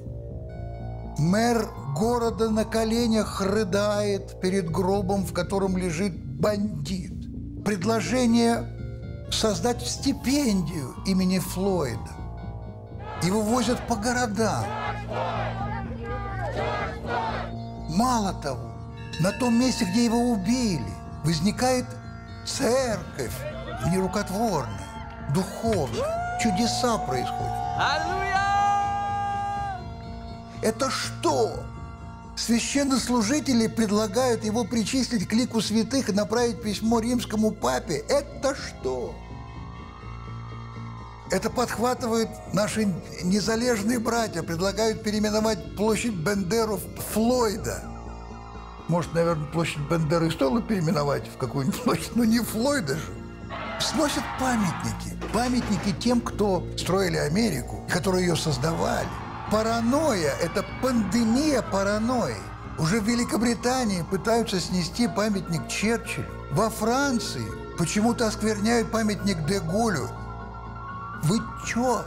Мэр 1.19 1.69
города 1.95 2.51
на 2.51 2.65
коленях 2.65 3.41
рыдает 3.41 4.41
перед 4.41 4.71
гробом, 4.71 5.25
в 5.25 5.33
котором 5.33 5.77
лежит 5.77 6.13
бандит. 6.41 7.13
Предложение 7.65 8.67
создать 9.31 9.87
стипендию 9.87 10.95
имени 11.07 11.39
Флойда. 11.39 12.11
Его 13.23 13.43
возят 13.43 13.87
по 13.87 13.97
городам. 13.97 14.65
Мало 17.89 18.33
того, 18.35 18.73
на 19.21 19.33
том 19.33 19.59
месте, 19.59 19.85
где 19.85 20.05
его 20.05 20.31
убили, 20.31 20.93
возникает 21.25 21.87
церковь 22.47 23.35
нерукотворная, 23.91 25.29
духовная. 25.35 26.39
Чудеса 26.41 26.99
происходят. 26.99 27.53
Это 30.63 30.91
что? 30.91 31.65
Священнослужители 32.37 33.67
предлагают 33.67 34.45
его 34.45 34.65
причислить 34.65 35.29
к 35.29 35.33
лику 35.33 35.61
святых 35.61 36.09
и 36.09 36.13
направить 36.13 36.63
письмо 36.63 37.01
римскому 37.01 37.51
папе. 37.51 38.03
Это 38.09 38.55
что? 38.55 39.15
Это 41.33 41.49
подхватывают 41.49 42.29
наши 42.53 42.87
незалежные 43.23 43.99
братья, 43.99 44.43
предлагают 44.43 45.03
переименовать 45.03 45.77
площадь 45.77 46.13
Бендеру 46.13 46.77
в 46.77 47.15
Флойда. 47.15 47.85
Может, 48.89 49.15
наверное, 49.15 49.47
площадь 49.47 49.81
Бендеры 49.89 50.31
стоило 50.31 50.61
переименовать 50.61 51.27
в 51.27 51.39
какую-нибудь 51.39 51.83
площадь, 51.85 52.15
но 52.17 52.25
не 52.25 52.41
Флойда 52.41 52.97
же. 52.97 53.15
Сносят 53.81 54.23
памятники. 54.39 55.17
Памятники 55.33 55.97
тем, 55.99 56.21
кто 56.21 56.67
строили 56.77 57.17
Америку, 57.17 57.83
которые 57.91 58.27
ее 58.27 58.37
создавали. 58.37 59.09
Паранойя– 59.51 60.35
это 60.43 60.63
пандемия 60.83 61.63
паранойи. 61.63 62.37
Уже 62.79 63.01
в 63.01 63.05
Великобритании 63.05 64.05
пытаются 64.11 64.61
снести 64.61 65.09
памятник 65.09 65.67
Черчиллю. 65.67 66.27
Во 66.51 66.69
Франции 66.69 67.47
почему-то 67.79 68.27
оскверняют 68.27 68.91
памятник 68.91 69.47
Деголю 69.47 70.11
Вы 71.23 71.39
чё? 71.67 72.05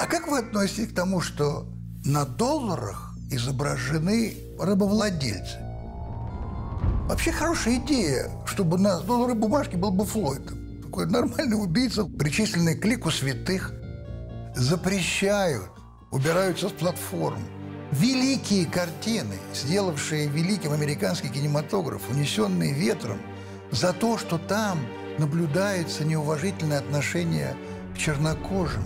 А 0.00 0.06
как 0.06 0.26
вы 0.26 0.38
относитесь 0.38 0.88
к 0.88 0.94
тому, 0.94 1.20
что 1.20 1.66
на 2.04 2.24
долларах 2.24 3.14
изображены 3.30 4.36
рабовладельцы? 4.58 5.58
Вообще 7.06 7.30
хорошая 7.30 7.76
идея, 7.76 8.30
чтобы 8.46 8.78
на 8.78 9.00
доллары 9.00 9.34
бумажки 9.34 9.76
был 9.76 9.92
бы 9.92 10.04
Флойд. 10.04 10.82
Такой 10.82 11.06
нормальный 11.06 11.62
убийца, 11.62 12.04
причисленный 12.04 12.76
к 12.76 12.84
лику 12.84 13.10
святых. 13.10 13.72
Запрещают, 14.56 15.70
убираются 16.10 16.68
с 16.68 16.72
платформ. 16.72 17.42
Великие 17.92 18.66
картины, 18.66 19.36
сделавшие 19.54 20.26
великим 20.26 20.72
американский 20.72 21.28
кинематограф, 21.28 22.02
унесенные 22.10 22.72
ветром, 22.72 23.18
за 23.70 23.92
то, 23.92 24.18
что 24.18 24.38
там 24.38 24.78
наблюдается 25.18 26.04
неуважительное 26.04 26.78
отношение 26.78 27.54
чернокожим. 27.96 28.84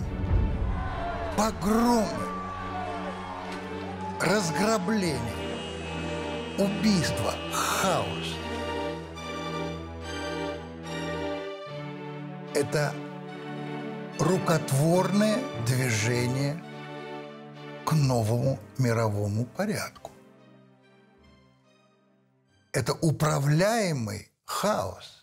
Погромы, 1.37 2.07
разграбление, 4.19 5.19
убийство, 6.57 7.33
хаос. 7.53 8.35
Это 12.53 12.93
рукотворное 14.19 15.39
движение 15.65 16.61
к 17.85 17.93
новому 17.93 18.59
мировому 18.77 19.45
порядку. 19.45 20.11
Это 22.71 22.93
управляемый 22.93 24.31
хаос, 24.45 25.18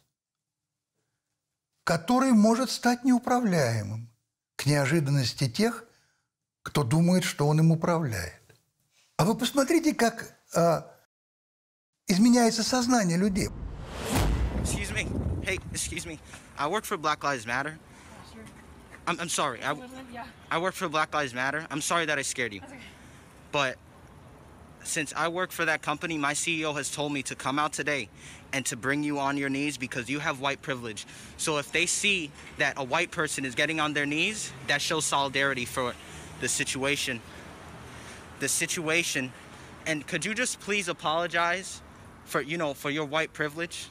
который 1.86 2.32
может 2.32 2.68
стать 2.68 3.04
неуправляемым 3.04 4.10
к 4.56 4.66
неожиданности 4.66 5.48
тех, 5.48 5.84
кто 6.64 6.82
думает, 6.82 7.22
что 7.22 7.46
он 7.46 7.60
им 7.60 7.70
управляет. 7.70 8.42
А 9.16 9.24
вы 9.24 9.36
посмотрите, 9.36 9.94
как 9.94 10.36
а, 10.52 10.90
изменяется 12.08 12.64
сознание 12.64 13.16
людей. 13.16 13.50
Excuse 14.64 14.92
me. 14.92 15.06
Hey, 15.44 15.60
excuse 15.70 16.04
me. 16.04 16.18
I 16.58 16.66
work 16.66 16.84
for 16.84 16.96
Black 16.98 17.22
Lives 17.22 17.46
Matter. 17.46 17.78
I'm, 19.06 19.20
I'm 19.20 19.28
sorry. 19.28 19.60
I, 19.62 19.76
I 20.50 20.58
work 20.58 20.74
for 20.74 20.88
Black 20.88 21.14
Lives 21.14 21.32
Matter. 21.32 21.68
I'm 21.70 21.80
sorry 21.80 22.04
that 22.06 22.18
I 22.18 22.22
scared 22.22 22.52
you. 22.52 22.62
But 23.52 23.76
since 24.86 25.12
I 25.16 25.28
work 25.28 25.50
for 25.52 25.64
that 25.64 25.82
company, 25.82 26.16
my 26.16 26.32
CEO 26.32 26.74
has 26.76 26.90
told 26.90 27.12
me 27.12 27.22
to 27.24 27.34
come 27.34 27.58
out 27.58 27.72
today 27.72 28.08
and 28.52 28.64
to 28.66 28.76
bring 28.76 29.02
you 29.02 29.18
on 29.18 29.36
your 29.36 29.48
knees 29.48 29.76
because 29.76 30.08
you 30.08 30.20
have 30.20 30.40
white 30.40 30.62
privilege. 30.62 31.06
So 31.36 31.58
if 31.58 31.72
they 31.72 31.86
see 31.86 32.30
that 32.58 32.74
a 32.76 32.84
white 32.84 33.10
person 33.10 33.44
is 33.44 33.54
getting 33.54 33.80
on 33.80 33.92
their 33.92 34.06
knees, 34.06 34.52
that 34.68 34.80
shows 34.80 35.04
solidarity 35.04 35.64
for 35.64 35.94
the 36.40 36.48
situation. 36.48 37.20
The 38.40 38.48
situation. 38.48 39.32
And 39.86 40.06
could 40.06 40.24
you 40.24 40.34
just 40.34 40.60
please 40.60 40.88
apologize 40.88 41.82
for, 42.24 42.40
you 42.40 42.56
know, 42.56 42.74
for 42.74 42.90
your 42.90 43.04
white 43.04 43.32
privilege? 43.32 43.90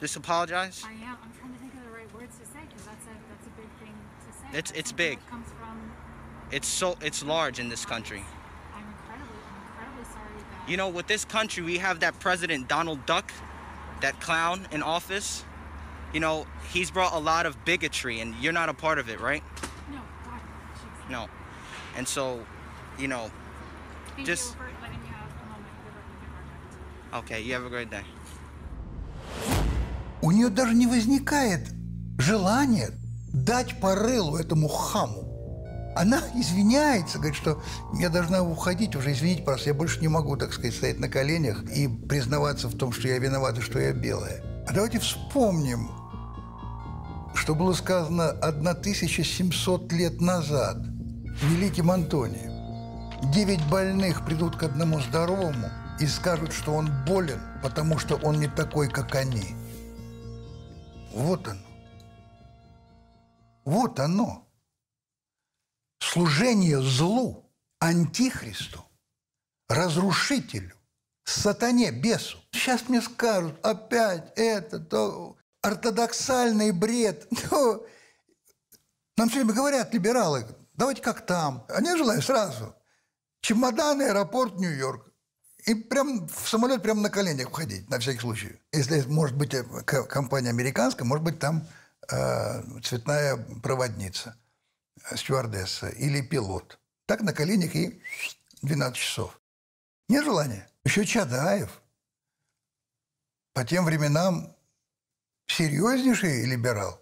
Just 0.00 0.16
apologize? 0.16 0.82
I 0.86 0.92
am. 0.92 1.16
I'm 1.22 1.32
trying 1.38 1.52
to 1.54 1.58
think 1.60 1.74
of 1.74 1.84
the 1.84 1.96
right 1.96 2.14
words 2.14 2.36
to 2.38 2.44
say 2.46 2.60
because 2.68 2.84
that's 2.84 3.06
a 3.06 3.14
that's 3.30 3.46
a 3.46 3.50
big 3.56 3.70
thing 3.80 3.94
to 4.26 4.32
say. 4.38 4.58
It's- 4.58 4.72
it's 4.76 4.92
big. 4.92 5.18
what 5.18 5.30
comes 5.30 5.48
from. 5.58 5.92
It's 6.50 6.68
so 6.68 6.96
it's 7.00 7.22
large 7.24 7.58
in 7.58 7.68
this 7.68 7.86
country. 7.86 8.22
I'm 8.74 8.84
incredibly, 8.84 9.40
I'm 9.48 9.62
incredibly 9.64 10.04
sorry 10.12 10.36
that. 10.50 10.53
You 10.67 10.77
know, 10.77 10.89
with 10.89 11.07
this 11.07 11.25
country, 11.25 11.63
we 11.63 11.77
have 11.79 11.99
that 12.01 12.19
president 12.19 12.67
Donald 12.67 13.05
Duck, 13.05 13.31
that 14.01 14.19
clown 14.21 14.67
in 14.71 14.83
office. 14.83 15.43
You 16.13 16.19
know, 16.19 16.45
he's 16.73 16.91
brought 16.91 17.13
a 17.13 17.19
lot 17.19 17.45
of 17.45 17.63
bigotry, 17.65 18.19
and 18.21 18.35
you're 18.41 18.53
not 18.53 18.69
a 18.69 18.73
part 18.73 18.99
of 18.99 19.09
it, 19.09 19.19
right? 19.19 19.43
no, 19.91 19.97
God, 20.25 20.39
jeez. 21.07 21.11
No. 21.11 21.27
And 21.97 22.07
so, 22.07 22.39
you 22.97 23.07
know, 23.07 23.31
Thank 24.15 24.27
just- 24.27 24.51
you 24.51 24.57
for 24.57 24.69
letting 24.81 25.01
me 25.01 25.07
have 25.09 25.29
a 25.29 25.49
moment 25.49 25.73
with 25.85 25.93
the 26.21 26.29
project. 27.11 27.31
okay. 27.31 27.41
You 27.41 27.53
have 27.53 27.65
a 27.65 27.69
great 27.69 27.89
day. 27.89 28.03
У 30.21 30.31
нее 30.31 30.49
даже 30.49 30.73
не 30.73 30.85
возникает 30.85 31.69
желания 32.17 32.89
дать 33.33 33.79
по 33.79 33.95
рылу 33.95 34.37
этому 34.37 34.67
хаму. 34.67 35.25
Она 35.94 36.22
извиняется, 36.34 37.18
говорит, 37.18 37.36
что 37.36 37.62
я 37.98 38.08
должна 38.08 38.42
уходить 38.42 38.96
уже, 38.96 39.12
извините, 39.12 39.42
просто 39.42 39.70
я 39.70 39.74
больше 39.74 40.00
не 40.00 40.08
могу, 40.08 40.36
так 40.36 40.52
сказать, 40.52 40.74
стоять 40.74 40.98
на 40.98 41.08
коленях 41.08 41.62
и 41.64 41.86
признаваться 41.86 42.68
в 42.68 42.76
том, 42.76 42.92
что 42.92 43.06
я 43.08 43.18
виновата, 43.18 43.60
что 43.60 43.78
я 43.78 43.92
белая. 43.92 44.42
А 44.66 44.72
давайте 44.72 44.98
вспомним, 44.98 45.88
что 47.34 47.54
было 47.54 47.72
сказано 47.74 48.30
1700 48.30 49.92
лет 49.92 50.20
назад 50.20 50.78
великим 51.42 51.90
Антонием. 51.90 52.52
Девять 53.32 53.64
больных 53.68 54.24
придут 54.24 54.56
к 54.56 54.62
одному 54.64 55.00
здоровому 55.00 55.68
и 56.00 56.06
скажут, 56.06 56.52
что 56.52 56.72
он 56.72 56.90
болен, 57.06 57.40
потому 57.62 57.98
что 57.98 58.16
он 58.16 58.40
не 58.40 58.48
такой, 58.48 58.88
как 58.88 59.14
они. 59.14 59.54
Вот 61.14 61.46
оно. 61.46 61.60
Вот 63.64 64.00
оно. 64.00 64.43
Служение 66.12 66.82
злу, 66.82 67.50
антихристу, 67.80 68.84
разрушителю, 69.68 70.76
сатане, 71.24 71.90
бесу. 71.90 72.38
Сейчас 72.52 72.88
мне 72.88 73.00
скажут, 73.00 73.58
опять 73.64 74.32
это, 74.36 74.80
то 74.80 75.36
ортодоксальный 75.62 76.72
бред. 76.72 77.26
Ну, 77.50 77.86
нам 79.16 79.28
все 79.28 79.38
время 79.38 79.54
говорят, 79.54 79.94
либералы, 79.94 80.46
давайте 80.74 81.00
как 81.00 81.24
там. 81.24 81.66
А 81.68 81.80
не 81.80 81.96
желаю 81.96 82.20
сразу. 82.20 82.74
Чемодан, 83.40 84.00
аэропорт, 84.00 84.56
Нью-Йорк. 84.56 85.10
И 85.66 85.74
прям 85.74 86.28
в 86.28 86.48
самолет 86.48 86.82
прям 86.82 87.00
на 87.00 87.10
коленях 87.10 87.48
входить, 87.48 87.88
на 87.88 87.98
всякий 87.98 88.20
случай. 88.20 88.60
Если, 88.72 89.00
может 89.02 89.36
быть, 89.36 89.54
э, 89.54 89.62
компания 89.84 90.50
американская, 90.50 91.06
может 91.06 91.24
быть, 91.24 91.38
там 91.38 91.66
э, 92.10 92.80
цветная 92.82 93.36
проводница, 93.62 94.36
стюардесса 95.14 95.88
или 95.88 96.20
пилот. 96.20 96.78
Так 97.06 97.20
на 97.20 97.32
коленях 97.32 97.74
и 97.74 98.00
12 98.62 98.96
часов. 98.96 99.40
Нет 100.08 100.24
желания? 100.24 100.68
Еще 100.84 101.04
Чадаев. 101.04 101.80
По 103.52 103.64
тем 103.64 103.84
временам 103.84 104.54
серьезнейший 105.46 106.44
либерал, 106.46 107.00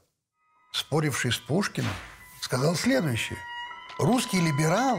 споривший 0.72 1.32
с 1.32 1.38
Пушкиным, 1.38 1.94
сказал 2.40 2.74
следующее. 2.74 3.38
Русский 3.98 4.40
либерал 4.40 4.98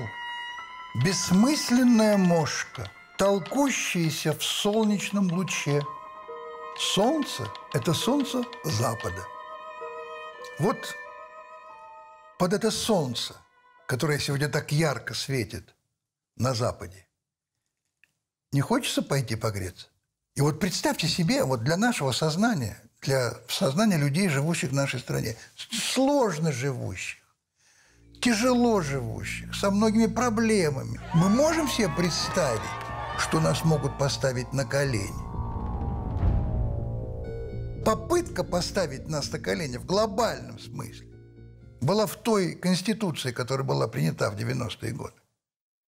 –бессмысленная 1.04 2.18
мошка, 2.18 2.90
толкущаяся 3.18 4.34
в 4.34 4.44
солнечном 4.44 5.32
луче. 5.32 5.82
Солнце– 6.78 7.52
это 7.74 7.94
солнце 7.94 8.44
Запада. 8.64 9.24
Вот 10.60 10.96
под 12.44 12.52
это 12.52 12.72
солнце, 12.72 13.36
которое 13.88 14.20
сегодня 14.20 14.50
так 14.50 14.74
ярко 14.74 15.14
светит 15.14 15.74
на 16.36 16.54
Западе, 16.54 17.08
не 18.52 18.60
хочется 18.60 19.02
пойти 19.02 19.38
погреться? 19.38 19.88
И 20.36 20.42
вот 20.42 20.60
представьте 20.60 21.08
себе, 21.08 21.46
вот 21.46 21.64
для 21.64 21.78
нашего 21.78 22.12
сознания, 22.12 22.78
для 23.00 23.34
сознания 23.48 23.96
людей, 23.96 24.28
живущих 24.28 24.72
в 24.72 24.74
нашей 24.74 25.00
стране, 25.00 25.38
сложно 25.56 26.52
живущих, 26.52 27.22
тяжело 28.22 28.82
живущих, 28.82 29.56
со 29.56 29.72
многими 29.72 30.08
проблемами, 30.08 31.00
мы 31.14 31.30
можем 31.30 31.70
себе 31.70 31.88
представить, 31.96 32.60
что 33.20 33.40
нас 33.40 33.64
могут 33.64 33.98
поставить 33.98 34.52
на 34.52 34.66
колени? 34.66 35.24
Попытка 37.86 38.44
поставить 38.44 39.08
нас 39.08 39.32
на 39.32 39.40
колени 39.40 39.78
в 39.78 39.86
глобальном 39.86 40.60
смысле 40.60 41.13
была 41.84 42.06
в 42.06 42.16
той 42.16 42.56
конституции, 42.56 43.32
которая 43.32 43.66
была 43.66 43.88
принята 43.88 44.30
в 44.32 44.36
90-е 44.36 44.92
годы. 44.94 45.14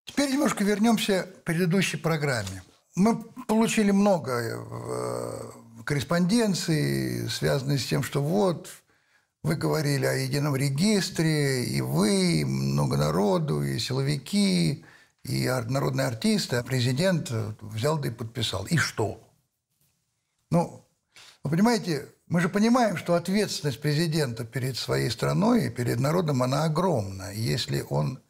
Теперь 0.05 0.31
немножко 0.31 0.63
вернемся 0.63 1.23
к 1.23 1.43
предыдущей 1.43 1.97
программе. 1.97 2.63
Мы 2.95 3.23
получили 3.47 3.91
много 3.91 4.31
э, 4.31 5.83
корреспонденции, 5.83 7.27
связанной 7.27 7.79
с 7.79 7.85
тем, 7.85 8.03
что 8.03 8.21
вот 8.21 8.69
вы 9.43 9.55
говорили 9.55 10.05
о 10.05 10.13
едином 10.13 10.55
регистре, 10.55 11.65
и 11.65 11.81
вы, 11.81 12.41
и 12.41 12.45
много 12.45 12.97
народу, 12.97 13.63
и 13.63 13.77
силовики, 13.79 14.85
и 15.23 15.47
ар- 15.47 15.69
народные 15.69 16.07
артисты, 16.07 16.55
а 16.57 16.63
президент 16.63 17.29
взял 17.61 17.97
да 17.97 18.07
и 18.07 18.11
подписал. 18.11 18.65
И 18.65 18.77
что? 18.77 19.21
Ну, 20.51 20.85
вы 21.43 21.51
понимаете, 21.51 22.07
мы 22.27 22.41
же 22.41 22.49
понимаем, 22.49 22.97
что 22.97 23.13
ответственность 23.13 23.81
президента 23.81 24.45
перед 24.45 24.77
своей 24.77 25.11
страной 25.11 25.67
и 25.67 25.69
перед 25.69 25.99
народом, 25.99 26.41
она 26.41 26.63
огромна. 26.63 27.31
Если 27.31 27.85
он 27.89 28.21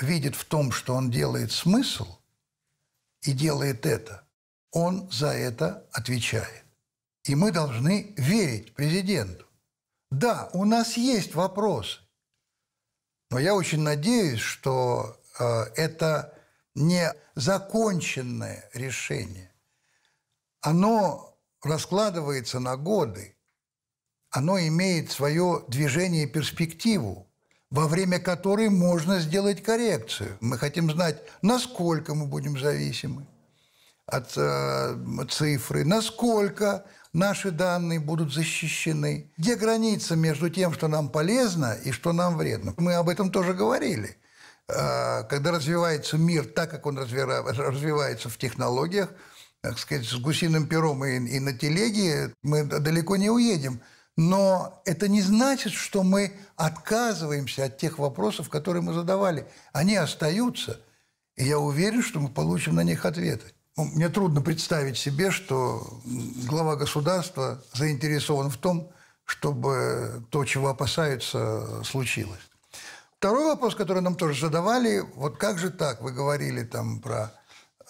видит 0.00 0.34
в 0.34 0.44
том, 0.46 0.72
что 0.72 0.94
он 0.94 1.10
делает 1.10 1.52
смысл 1.52 2.18
и 3.22 3.32
делает 3.32 3.84
это, 3.84 4.26
он 4.72 5.10
за 5.10 5.28
это 5.28 5.86
отвечает. 5.92 6.64
И 7.24 7.34
мы 7.34 7.52
должны 7.52 8.14
верить 8.16 8.74
президенту. 8.74 9.44
Да, 10.10 10.48
у 10.52 10.64
нас 10.64 10.96
есть 10.96 11.34
вопросы. 11.34 12.00
Но 13.30 13.38
я 13.38 13.54
очень 13.54 13.80
надеюсь, 13.80 14.40
что 14.40 15.20
э, 15.38 15.44
это 15.76 16.32
не 16.74 17.12
законченное 17.34 18.70
решение. 18.72 19.52
Оно 20.60 21.35
раскладывается 21.66 22.60
на 22.60 22.76
годы. 22.76 23.36
Оно 24.30 24.58
имеет 24.58 25.10
свое 25.10 25.64
движение 25.68 26.24
и 26.24 26.26
перспективу, 26.26 27.26
во 27.70 27.88
время 27.88 28.18
которой 28.18 28.68
можно 28.68 29.18
сделать 29.20 29.62
коррекцию. 29.62 30.36
Мы 30.40 30.58
хотим 30.58 30.90
знать, 30.90 31.22
насколько 31.42 32.14
мы 32.14 32.26
будем 32.26 32.58
зависимы 32.58 33.26
от 34.06 34.32
э, 34.36 34.96
цифры, 35.30 35.84
насколько 35.84 36.84
наши 37.12 37.50
данные 37.50 37.98
будут 37.98 38.32
защищены, 38.32 39.32
где 39.36 39.56
граница 39.56 40.16
между 40.16 40.48
тем, 40.48 40.72
что 40.72 40.86
нам 40.86 41.08
полезно 41.08 41.74
и 41.84 41.90
что 41.90 42.12
нам 42.12 42.36
вредно. 42.36 42.74
Мы 42.76 42.94
об 42.94 43.08
этом 43.08 43.32
тоже 43.32 43.52
говорили. 43.52 44.16
Э, 44.68 45.24
когда 45.24 45.50
развивается 45.50 46.18
мир 46.18 46.44
так, 46.44 46.70
как 46.70 46.86
он 46.86 46.98
развивается 46.98 48.28
в 48.28 48.38
технологиях, 48.38 49.10
так 49.70 49.78
сказать, 49.78 50.06
с 50.06 50.14
гусиным 50.14 50.68
пером 50.68 51.04
и, 51.04 51.16
и 51.16 51.40
на 51.40 51.52
телеге, 51.52 52.32
мы 52.42 52.64
далеко 52.64 53.16
не 53.16 53.30
уедем. 53.30 53.80
Но 54.16 54.80
это 54.86 55.08
не 55.08 55.20
значит, 55.20 55.72
что 55.72 56.02
мы 56.02 56.32
отказываемся 56.56 57.64
от 57.64 57.76
тех 57.76 57.98
вопросов, 57.98 58.48
которые 58.48 58.82
мы 58.82 58.94
задавали. 58.94 59.46
Они 59.72 59.96
остаются, 59.96 60.80
и 61.36 61.44
я 61.44 61.58
уверен, 61.58 62.02
что 62.02 62.20
мы 62.20 62.28
получим 62.28 62.76
на 62.76 62.84
них 62.84 63.04
ответы. 63.04 63.52
Ну, 63.76 63.84
мне 63.84 64.08
трудно 64.08 64.40
представить 64.40 64.96
себе, 64.96 65.30
что 65.30 65.86
глава 66.48 66.76
государства 66.76 67.62
заинтересован 67.74 68.50
в 68.50 68.56
том, 68.56 68.90
чтобы 69.24 70.24
то, 70.30 70.44
чего 70.44 70.68
опасаются, 70.68 71.82
случилось. 71.84 72.40
Второй 73.18 73.46
вопрос, 73.46 73.74
который 73.74 74.00
нам 74.00 74.14
тоже 74.14 74.40
задавали, 74.40 75.02
вот 75.16 75.36
как 75.36 75.58
же 75.58 75.70
так, 75.70 76.00
вы 76.00 76.12
говорили 76.12 76.62
там 76.62 77.00
про 77.00 77.32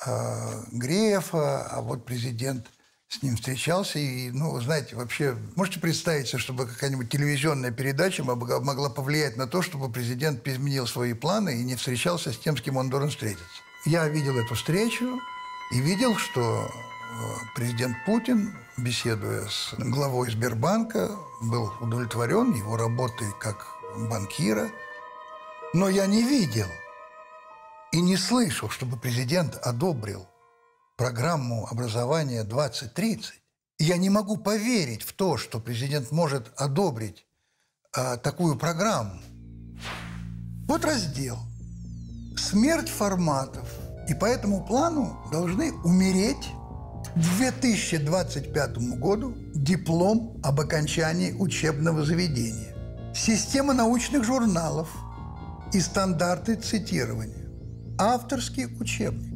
э, 0.04 0.62
Грефа, 0.72 1.66
а 1.66 1.80
вот 1.80 2.04
президент 2.04 2.66
с 3.08 3.22
ним 3.22 3.36
встречался, 3.36 3.98
и, 4.00 4.30
ну, 4.30 4.60
знаете, 4.60 4.96
вообще, 4.96 5.36
можете 5.54 5.78
представить 5.78 6.28
чтобы 6.28 6.66
какая-нибудь 6.66 7.08
телевизионная 7.08 7.70
передача 7.70 8.24
могла 8.24 8.90
повлиять 8.90 9.36
на 9.36 9.46
то, 9.46 9.62
чтобы 9.62 9.90
президент 9.90 10.46
изменил 10.46 10.86
свои 10.88 11.12
планы 11.12 11.60
и 11.60 11.64
не 11.64 11.76
встречался 11.76 12.32
с 12.32 12.38
тем, 12.38 12.56
с 12.56 12.60
кем 12.60 12.76
он 12.76 12.90
должен 12.90 13.10
встретиться. 13.10 13.44
Я 13.84 14.08
видел 14.08 14.36
эту 14.36 14.56
встречу, 14.56 15.20
и 15.70 15.80
видел, 15.80 16.16
что 16.16 16.40
э, 16.40 16.68
президент 17.54 17.96
Путин, 18.04 18.56
беседуя 18.76 19.46
с 19.48 19.74
главой 19.78 20.30
Сбербанка, 20.30 21.10
был 21.40 21.72
удовлетворен 21.80 22.54
его 22.54 22.76
работой 22.76 23.28
как 23.40 23.66
банкира. 24.08 24.70
Но 25.72 25.88
я 25.88 26.06
не 26.06 26.22
видел 26.22 26.68
и 27.92 28.00
не 28.00 28.16
слышал, 28.16 28.68
чтобы 28.70 28.98
президент 28.98 29.54
одобрил 29.56 30.26
программу 30.96 31.66
образования 31.70 32.44
2030. 32.44 33.34
я 33.78 33.96
не 33.96 34.10
могу 34.10 34.36
поверить 34.36 35.02
в 35.02 35.12
то, 35.12 35.36
что 35.36 35.60
президент 35.60 36.10
может 36.10 36.52
одобрить 36.56 37.26
а, 37.92 38.16
такую 38.16 38.56
программу. 38.56 39.20
Вот 40.66 40.84
раздел 40.84 41.38
«Смерть 42.36 42.88
форматов»– 42.88 43.68
и 44.08 44.14
по 44.14 44.26
этому 44.26 44.64
плану 44.64 45.16
должны 45.30 45.72
умереть 45.84 46.48
к 47.14 47.18
2025 47.38 48.78
году 48.98 49.34
диплом 49.54 50.40
об 50.42 50.60
окончании 50.60 51.32
учебного 51.32 52.04
заведения, 52.04 52.74
система 53.14 53.72
научных 53.72 54.24
журналов 54.24 54.88
и 55.72 55.80
стандарты 55.80 56.56
цитирования, 56.56 57.45
авторский 57.98 58.66
учебник. 58.80 59.34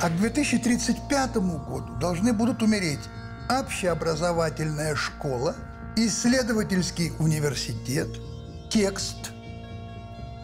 А 0.00 0.08
к 0.08 0.16
2035 0.16 1.36
году 1.36 1.98
должны 2.00 2.32
будут 2.32 2.62
умереть 2.62 3.00
общеобразовательная 3.48 4.94
школа, 4.94 5.54
исследовательский 5.96 7.12
университет, 7.18 8.08
текст, 8.70 9.32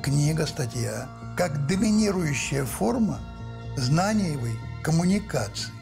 книга, 0.03 0.47
статья, 0.47 1.09
как 1.37 1.67
доминирующая 1.67 2.65
форма 2.65 3.21
знаниевой 3.77 4.59
коммуникации, 4.83 5.73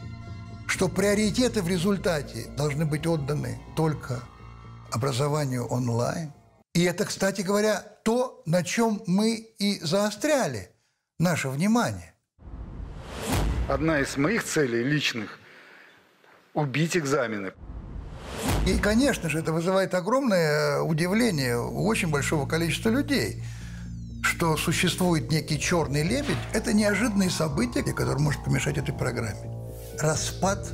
что 0.67 0.87
приоритеты 0.87 1.61
в 1.61 1.67
результате 1.67 2.47
должны 2.55 2.85
быть 2.85 3.07
отданы 3.07 3.59
только 3.75 4.21
образованию 4.91 5.65
онлайн. 5.65 6.31
И 6.73 6.83
это, 6.83 7.05
кстати 7.05 7.41
говоря, 7.41 7.83
то, 8.03 8.41
на 8.45 8.63
чем 8.63 9.01
мы 9.07 9.35
и 9.35 9.79
заостряли 9.79 10.71
наше 11.19 11.49
внимание. 11.49 12.13
Одна 13.69 13.99
из 13.99 14.15
моих 14.17 14.43
целей 14.43 14.83
личных– 14.83 15.39
убить 16.53 16.95
экзамены. 16.95 17.51
И, 18.65 18.79
конечно 18.79 19.29
же, 19.29 19.39
это 19.39 19.51
вызывает 19.51 19.93
огромное 19.93 20.81
удивление 20.81 21.59
у 21.59 21.85
очень 21.85 22.09
большого 22.09 22.47
количества 22.47 22.89
людей– 22.89 23.43
что 24.27 24.57
существует 24.57 25.31
некий 25.31 25.57
черный 25.59 26.03
лебедь, 26.03 26.37
это 26.53 26.73
неожиданные 26.73 27.29
события, 27.29 27.81
которые 27.81 28.17
может 28.17 28.43
помешать 28.43 28.77
этой 28.77 28.93
программе. 28.93 29.49
Распад 29.99 30.69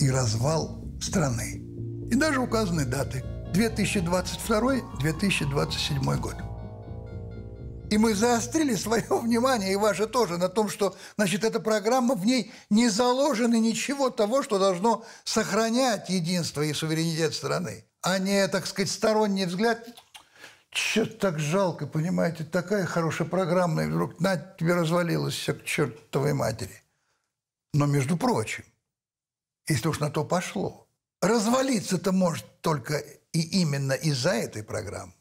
и 0.00 0.10
развал 0.10 0.84
страны. 1.00 1.62
И 2.10 2.14
даже 2.14 2.40
указаны 2.40 2.84
даты. 2.84 3.24
2022-2027 3.54 6.18
год. 6.18 6.34
И 7.94 7.96
мы 7.96 8.16
заострили 8.16 8.74
свое 8.74 9.06
внимание, 9.08 9.72
и 9.72 9.76
ваше 9.76 10.08
тоже, 10.08 10.36
на 10.36 10.48
том, 10.48 10.68
что, 10.68 10.96
значит, 11.16 11.44
эта 11.44 11.60
программа, 11.60 12.16
в 12.16 12.26
ней 12.26 12.52
не 12.68 12.88
заложено 12.88 13.54
ничего 13.54 14.10
того, 14.10 14.42
что 14.42 14.58
должно 14.58 15.04
сохранять 15.22 16.10
единство 16.10 16.62
и 16.62 16.72
суверенитет 16.72 17.34
страны, 17.34 17.84
а 18.02 18.18
не, 18.18 18.48
так 18.48 18.66
сказать, 18.66 18.90
сторонний 18.90 19.46
взгляд 19.46 19.86
что-то 20.70 21.16
так 21.18 21.38
жалко, 21.38 21.86
понимаете, 21.86 22.42
такая 22.42 22.84
хорошая 22.84 23.28
программа, 23.28 23.84
и 23.84 23.86
вдруг 23.86 24.18
на 24.18 24.38
тебе 24.38 24.74
развалилась 24.74 25.34
все 25.34 25.54
к 25.54 25.62
чертовой 25.62 26.34
матери. 26.34 26.82
Но, 27.74 27.86
между 27.86 28.16
прочим, 28.16 28.64
если 29.68 29.86
уж 29.86 30.00
на 30.00 30.10
то 30.10 30.24
пошло, 30.24 30.88
развалиться-то 31.22 32.10
может 32.10 32.60
только 32.60 32.96
и 33.32 33.40
именно 33.60 33.92
из-за 33.92 34.30
этой 34.30 34.64
программы. 34.64 35.14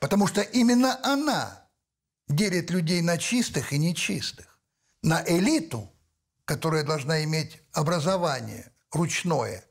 Потому 0.00 0.26
что 0.26 0.40
именно 0.40 0.98
она 1.04 1.67
делит 2.28 2.70
людей 2.70 3.02
на 3.02 3.18
чистых 3.18 3.72
и 3.72 3.78
нечистых. 3.78 4.58
На 5.02 5.22
элиту, 5.24 5.90
которая 6.44 6.84
должна 6.84 7.24
иметь 7.24 7.60
образование 7.72 8.72
ручное, 8.90 9.64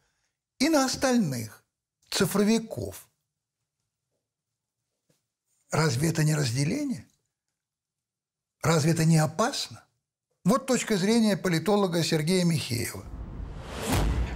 и 0.59 0.69
на 0.69 0.85
остальных, 0.85 1.63
цифровиков, 2.09 3.07
Разве 5.69 6.09
это 6.09 6.23
не 6.23 6.33
разделение? 6.33 7.05
Разве 8.61 8.93
это 8.93 9.03
не 9.03 9.17
опасно? 9.17 9.83
Вот 10.45 10.65
точка 10.65 10.95
зрения 10.95 11.35
политолога 11.35 12.03
Сергея 12.03 12.45
Михеева– 12.45 13.05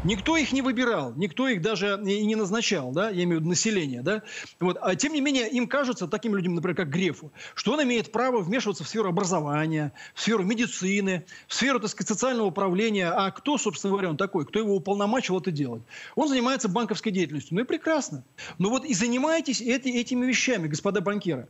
Никто 0.04 0.36
их 0.36 0.52
не 0.52 0.64
выбирал, 0.64 1.14
никто 1.16 1.48
их 1.48 1.62
даже 1.62 2.02
и 2.04 2.26
не 2.26 2.36
назначал, 2.36 2.92
да, 2.92 3.10
я 3.10 3.24
имею 3.24 3.38
в 3.38 3.42
виду 3.42 3.50
население, 3.50 4.02
да. 4.02 4.24
Вот. 4.60 4.78
А 4.82 4.96
тем 4.96 5.14
не 5.14 5.22
менее, 5.22 5.48
им 5.50 5.68
кажется, 5.68 6.08
таким 6.08 6.36
людям, 6.36 6.56
например, 6.56 6.76
как 6.76 6.90
Грефу, 6.90 7.32
что 7.54 7.74
он 7.74 7.84
имеет 7.84 8.12
право 8.12 8.40
вмешиваться 8.40 8.84
в 8.84 8.88
сферу 8.88 9.10
образования, 9.10 9.94
в 10.16 10.22
сферу 10.22 10.44
медицины, 10.44 11.26
в 11.48 11.54
сферу, 11.54 11.80
так 11.80 11.92
сказать, 11.92 12.08
социального 12.08 12.48
управления. 12.48 13.10
А 13.10 13.30
кто, 13.30 13.60
собственно 13.60 13.92
говоря, 13.92 14.10
он 14.10 14.18
такой? 14.18 14.46
Кто 14.46 14.60
его 14.60 14.76
уполномочил 14.76 15.38
это 15.38 15.52
делать? 15.52 15.84
Он 16.16 16.28
занимается 16.28 16.68
банковской 16.68 17.12
деятельностью. 17.12 17.56
Ну 17.56 17.62
и 17.62 17.66
прекрасно. 17.66 18.24
Но 18.58 18.70
вот 18.70 18.86
и 18.86 18.96
занимайтесь 18.96 19.62
эти, 19.62 19.90
этими 19.90 20.26
вещами, 20.26 20.68
господа 20.68 21.02
банкиры. 21.02 21.48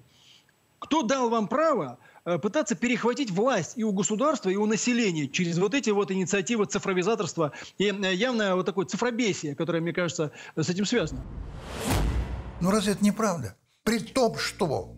Кто 0.80 1.04
дал 1.04 1.30
вам 1.30 1.48
право 1.48 2.00
пытаться 2.24 2.76
перехватить 2.76 3.32
власть 3.32 3.74
и 3.76 3.84
у 3.84 3.92
государства, 3.92 4.50
и 4.50 4.56
у 4.56 4.66
населения 4.66 5.28
через 5.28 5.58
вот 5.58 5.74
эти 5.74 5.90
вот 5.90 6.12
инициативы 6.12 6.66
цифровизаторства 6.66 7.52
и 7.78 7.86
э, 7.86 8.14
явное 8.14 8.56
вот 8.56 8.66
такое 8.66 8.86
цифробесие, 8.86 9.56
которое, 9.56 9.82
мне 9.82 9.94
кажется, 9.94 10.32
с 10.56 10.70
этим 10.70 10.86
связано. 10.86 11.24
Ну 12.60 12.70
разве 12.70 12.94
это 12.94 13.04
неправда? 13.04 13.56
При 13.84 14.00
том, 14.00 14.38
что, 14.38 14.94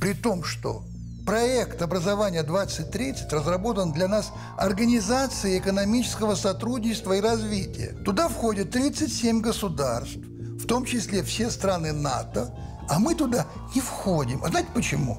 при 0.00 0.12
том, 0.12 0.44
что 0.44 0.84
проект 1.24 1.82
образования 1.82 2.42
2030 2.42 3.32
разработан 3.32 3.92
для 3.92 4.06
нас 4.06 4.32
Организацией 4.56 5.58
экономического 5.58 6.34
сотрудничества 6.34 7.14
и 7.14 7.20
развития. 7.20 7.96
Туда 8.04 8.28
входят 8.28 8.70
37 8.70 9.40
государств, 9.40 10.16
в 10.16 10.66
том 10.66 10.84
числе 10.84 11.22
все 11.22 11.50
страны 11.50 11.92
НАТО, 11.92 12.54
а 12.88 12.98
мы 12.98 13.14
туда 13.14 13.46
не 13.74 13.80
входим. 13.80 14.44
А 14.44 14.48
знаете 14.48 14.68
почему? 14.74 15.18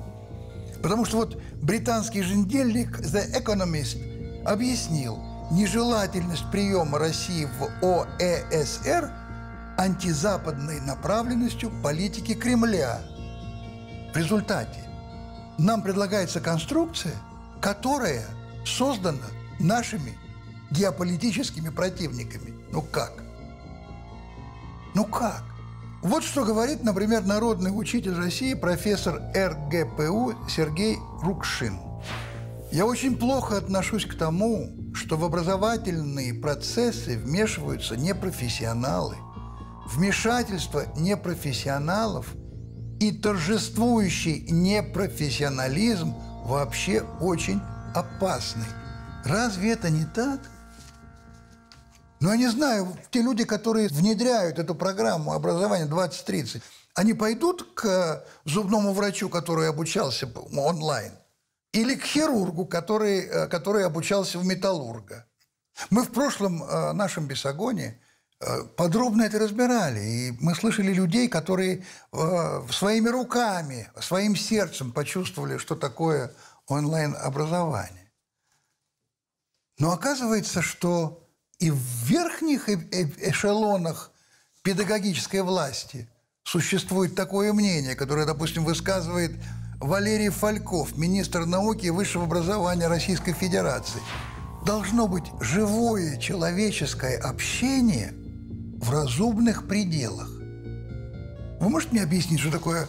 Потому 0.81 1.05
что 1.05 1.17
вот 1.17 1.41
британский 1.61 2.19
еженедельник 2.19 2.99
The 2.99 3.41
Economist 3.41 3.97
объяснил 4.45 5.17
нежелательность 5.51 6.49
приема 6.51 6.99
России 6.99 7.45
в 7.45 7.83
ОЭСР 7.83 9.11
антизападной 9.77 10.81
направленностью 10.81 11.71
политики 11.83 12.33
Кремля. 12.33 13.01
В 14.13 14.17
результате 14.17 14.79
нам 15.57 15.81
предлагается 15.81 16.39
конструкция, 16.39 17.15
которая 17.61 18.25
создана 18.65 19.27
нашими 19.59 20.17
геополитическими 20.71 21.69
противниками. 21.69 22.53
Ну 22.71 22.81
как? 22.81 23.13
Ну 24.93 25.05
как? 25.05 25.43
Вот 26.01 26.23
что 26.23 26.45
говорит, 26.45 26.83
например, 26.83 27.25
народный 27.25 27.71
учитель 27.71 28.13
России, 28.13 28.53
профессор 28.53 29.21
РГПУ 29.35 30.35
Сергей 30.47 30.97
Рукшин. 31.23 31.79
Я 32.71 32.85
очень 32.85 33.17
плохо 33.17 33.57
отношусь 33.57 34.05
к 34.05 34.15
тому, 34.15 34.69
что 34.93 35.17
в 35.17 35.23
образовательные 35.25 36.35
процессы 36.35 37.17
вмешиваются 37.17 37.95
непрофессионалы. 37.97 39.15
Вмешательство 39.87 40.83
непрофессионалов 40.97 42.35
и 42.99 43.11
торжествующий 43.11 44.45
непрофессионализм 44.49 46.13
вообще 46.45 47.03
очень 47.19 47.59
опасный. 47.95 48.65
Разве 49.25 49.71
это 49.71 49.89
не 49.89 50.05
так? 50.05 50.41
Ну, 52.19 52.31
я 52.31 52.37
не 52.37 52.47
знаю, 52.47 52.97
те 53.11 53.21
люди, 53.21 53.43
которые 53.43 53.89
внедряют 53.89 54.57
эту 54.57 54.73
программу 54.73 55.33
образования 55.33 55.85
2030, 55.85 56.63
они 56.95 57.13
пойдут 57.13 57.73
к 57.75 58.25
зубному 58.43 58.93
врачу, 58.93 59.29
который 59.29 59.69
обучался 59.69 60.27
онлайн, 60.55 61.11
или 61.73 61.93
к 61.93 62.03
хирургу, 62.03 62.65
который, 62.65 63.19
э, 63.19 63.47
который 63.47 63.85
обучался 63.85 64.39
в 64.39 64.45
металлурга. 64.45 65.27
Мы 65.91 66.01
в 66.01 66.11
прошлом 66.11 66.63
э, 66.63 66.93
нашем 66.93 67.27
бесогоне 67.27 68.01
э, 68.39 68.63
подробно 68.75 69.21
это 69.21 69.37
разбирали. 69.37 69.99
И 69.99 70.31
мы 70.39 70.55
слышали 70.55 70.91
людей, 70.91 71.27
которые 71.27 71.85
своими 72.71 73.09
руками, 73.09 73.91
своим 74.01 74.35
сердцем 74.35 74.91
почувствовали, 74.91 75.59
что 75.59 75.75
такое 75.75 76.33
онлайн-образование. 76.65 78.11
Но 79.77 79.91
оказывается, 79.91 80.63
что 80.63 81.26
и 81.59 81.71
в 81.71 81.79
верхних 82.05 82.69
эшелонах 82.69 84.11
педагогической 84.61 85.41
власти 85.41 86.07
существует 86.43 87.15
такое 87.15 87.51
мнение, 87.53 87.95
которое, 87.95 88.25
допустим, 88.25 88.63
высказывает 88.63 89.31
Валерий 89.79 90.29
Фальков, 90.29 90.97
министр 90.97 91.45
науки 91.45 91.85
и 91.85 91.89
высшего 91.89 92.25
образования 92.25 92.87
Российской 92.87 93.33
Федерации. 93.33 94.01
Должно 94.65 95.07
быть 95.07 95.25
живое 95.39 96.17
человеческое 96.17 97.17
общение 97.17 98.13
в 98.79 98.91
разумных 98.91 99.67
пределах. 99.67 100.29
Вы 101.59 101.69
можете 101.69 101.93
мне 101.93 102.03
объяснить, 102.03 102.39
что 102.39 102.51
такое 102.51 102.87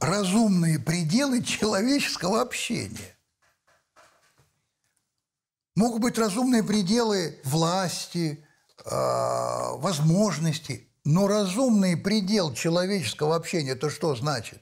разумные 0.00 0.78
пределы 0.78 1.42
человеческого 1.42 2.40
общения? 2.40 3.11
Могут 5.74 6.02
быть 6.02 6.18
разумные 6.18 6.62
пределы 6.62 7.38
власти, 7.44 8.44
э, 8.84 8.90
возможностей, 8.90 10.88
но 11.04 11.26
разумный 11.26 11.96
предел 11.96 12.52
человеческого 12.52 13.36
общения– 13.36 13.70
это 13.72 13.88
что 13.88 14.14
значит? 14.14 14.60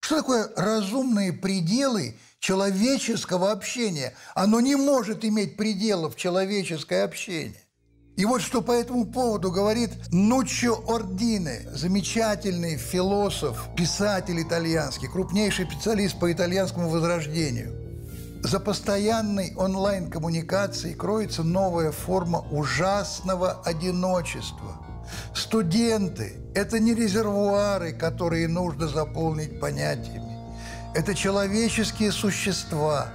Что 0.00 0.18
такое 0.18 0.48
разумные 0.56 1.32
пределы 1.32 2.14
человеческого 2.38 3.50
общения? 3.50 4.14
Оно 4.36 4.60
не 4.60 4.76
может 4.76 5.24
иметь 5.24 5.56
пределов 5.56 6.14
человеческое 6.14 7.02
общение. 7.02 7.60
И 8.16 8.24
вот 8.24 8.40
что 8.40 8.62
по 8.62 8.70
этому 8.70 9.04
поводу 9.04 9.50
говорит 9.50 9.90
Нуччо 10.12 10.80
Ордине, 10.86 11.66
замечательный 11.72 12.76
философ, 12.76 13.68
писатель 13.76 14.40
итальянский, 14.40 15.08
крупнейший 15.08 15.66
специалист 15.66 16.18
по 16.20 16.32
итальянскому 16.32 16.88
возрождению– 16.88 17.82
за 18.42 18.60
постоянной 18.60 19.54
онлайн-коммуникацией 19.56 20.94
кроется 20.94 21.42
новая 21.42 21.92
форма 21.92 22.40
ужасного 22.50 23.60
одиночества. 23.64 24.76
Студенты– 25.34 26.34
это 26.54 26.78
не 26.78 26.94
резервуары, 26.94 27.92
которые 27.92 28.48
нужно 28.48 28.88
заполнить 28.88 29.60
понятиями. 29.60 30.36
Это 30.94 31.14
человеческие 31.14 32.10
существа, 32.10 33.08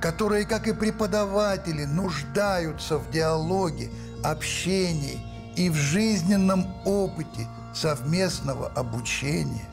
которые, 0.00 0.46
как 0.46 0.66
и 0.66 0.72
преподаватели, 0.72 1.84
нуждаются 1.84 2.98
в 2.98 3.10
диалоге, 3.10 3.90
общении 4.24 5.20
и 5.56 5.70
в 5.70 5.74
жизненном 5.74 6.66
опыте 6.84 7.46
совместного 7.74 8.68
обучения. 8.68 9.66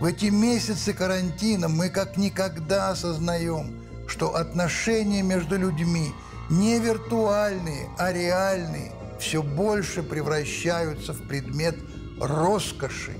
В 0.00 0.04
эти 0.04 0.26
месяцы 0.26 0.92
карантина 0.92 1.68
мы 1.68 1.88
как 1.90 2.16
никогда 2.16 2.90
осознаем– 2.90 3.82
что 4.08 4.34
отношения 4.34 5.22
между 5.22 5.56
людьми 5.56 6.12
не 6.50 6.80
виртуальные, 6.80 7.90
а 7.98 8.12
реальные, 8.12 8.92
все 9.20 9.42
больше 9.42 10.02
превращаются 10.02 11.12
в 11.12 11.26
предмет 11.28 11.76
роскоши. 12.20 13.16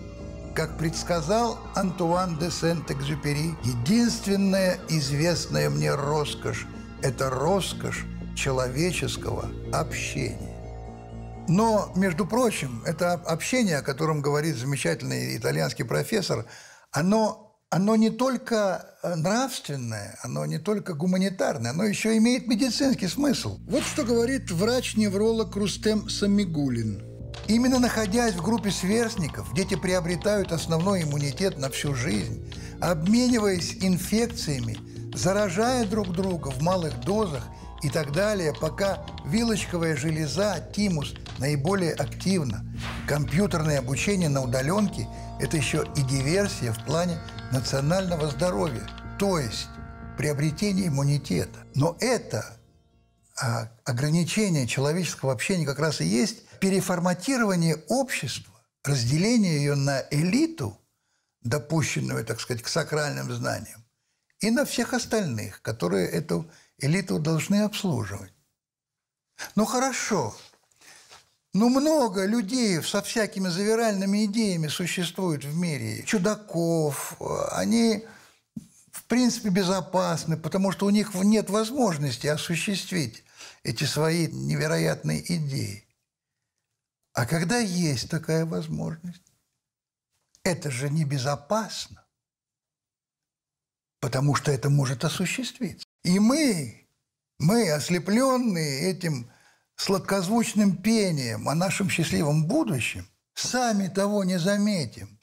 Как 0.55 0.77
предсказал 0.77 1.59
Антуан 1.75 2.39
де 2.39 2.51
Сент-Экзюпери, 2.51 3.55
единственная 3.63 4.79
известная 4.89 5.71
мне 5.71 5.95
роскошь– 5.95 6.67
это 7.03 7.31
роскошь 7.31 8.05
человеческого 8.35 9.51
общения. 9.73 10.55
Но, 11.49 11.93
между 11.95 12.27
прочим, 12.27 12.83
это 12.85 13.13
общение, 13.13 13.79
о 13.79 13.83
котором 13.83 14.21
говорит 14.21 14.57
замечательный 14.57 15.37
итальянский 15.37 15.85
профессор, 15.85 16.47
оно 16.93 17.48
оно 17.71 17.97
не 17.97 18.11
только 18.11 18.97
э, 19.03 19.15
нравственное, 19.15 20.19
оно 20.23 20.47
не 20.47 20.59
только 20.59 20.95
гуманитарное, 20.95 21.73
оно 21.73 21.85
еще 21.85 22.17
имеет 22.17 22.47
медицинский 22.47 23.09
смысл. 23.09 23.59
Вот 23.69 23.83
что 23.83 24.05
говорит 24.05 24.51
врач-невролог 24.51 25.55
Рустем 25.55 26.09
Самигулин. 26.09 27.03
Именно 27.47 27.79
находясь 27.79 28.35
в 28.35 28.43
группе 28.43 28.71
сверстников, 28.71 29.53
дети 29.55 29.75
приобретают 29.75 30.53
основной 30.53 31.03
иммунитет 31.03 31.59
на 31.59 31.69
всю 31.69 31.95
жизнь, 31.95 32.51
обмениваясь 32.81 33.77
инфекциями, 33.83 34.79
заражая 35.15 35.87
друг 35.87 36.13
друга 36.13 36.49
в 36.49 36.63
малых 36.63 36.99
дозах 37.01 37.45
и 37.83 37.91
так 37.91 38.13
далее, 38.13 38.55
пока 38.59 39.05
вилочковая 39.27 39.95
железа, 39.95 40.59
тимус, 40.75 41.15
наиболее 41.39 41.93
активна. 41.93 42.65
Компьютерное 43.07 43.79
обучение 43.79 44.29
на 44.29 44.43
удаленке– 44.43 45.07
это 45.41 45.57
еще 45.57 45.87
и 45.97 46.03
диверсия 46.03 46.73
в 46.73 46.85
плане 46.85 47.19
национального 47.53 48.29
здоровья, 48.29 48.87
то 49.19 49.39
есть 49.39 49.69
приобретение 50.17 50.89
иммунитета. 50.89 51.59
Но 51.75 51.97
это 52.01 52.59
а, 53.41 53.71
ограничение 53.85 54.67
человеческого 54.67 55.33
общения 55.33 55.65
как 55.65 55.79
раз 55.79 56.01
и 56.01 56.05
есть 56.05 56.43
переформатирование 56.61 57.77
общества, 57.89 58.53
разделение 58.85 59.57
ее 59.57 59.75
на 59.75 60.03
элиту, 60.11 60.77
допущенную, 61.43 62.25
так 62.25 62.41
сказать, 62.41 62.63
к 62.63 62.69
сакральным 62.69 63.33
знаниям, 63.33 63.85
и 64.41 64.51
на 64.51 64.65
всех 64.65 64.93
остальных, 64.93 65.63
которые 65.63 66.09
эту 66.09 66.51
элиту 66.79 67.19
должны 67.19 67.63
обслуживать. 67.63 68.33
Ну 69.55 69.65
хорошо, 69.65 70.37
ну, 71.55 71.71
много 71.71 72.27
людей 72.27 72.83
со 72.83 73.03
всякими 73.03 73.49
завиральными 73.49 74.27
идеями 74.27 74.69
существует 74.69 75.45
в 75.45 75.57
мире. 75.57 76.03
Чудаков. 76.05 77.17
Они, 77.53 78.05
в 78.93 79.05
принципе, 79.05 79.49
безопасны, 79.49 80.37
потому 80.37 80.73
что 80.73 80.87
у 80.87 80.91
них 80.91 81.15
нет 81.15 81.49
возможности 81.49 82.27
осуществить 82.27 83.25
эти 83.63 83.85
свои 83.85 84.29
невероятные 84.29 85.21
идеи. 85.37 85.87
А 87.15 87.27
когда 87.27 87.59
есть 87.59 88.11
такая 88.11 88.45
возможность, 88.45 89.33
это 90.45 90.71
же 90.71 90.89
небезопасно, 90.91 92.05
потому 94.01 94.35
что 94.35 94.53
это 94.53 94.71
может 94.71 95.05
осуществиться. 95.05 95.87
И 96.05 96.19
мы, 96.19 96.87
мы, 97.39 97.71
ослепленные 97.71 98.91
этим 98.91 99.31
сладкозвучным 99.79 100.77
пением 100.77 101.49
о 101.49 101.55
нашем 101.55 101.89
счастливом 101.89 102.47
будущем, 102.47 103.07
сами 103.35 103.89
того 103.89 104.25
не 104.25 104.39
заметим, 104.39 105.19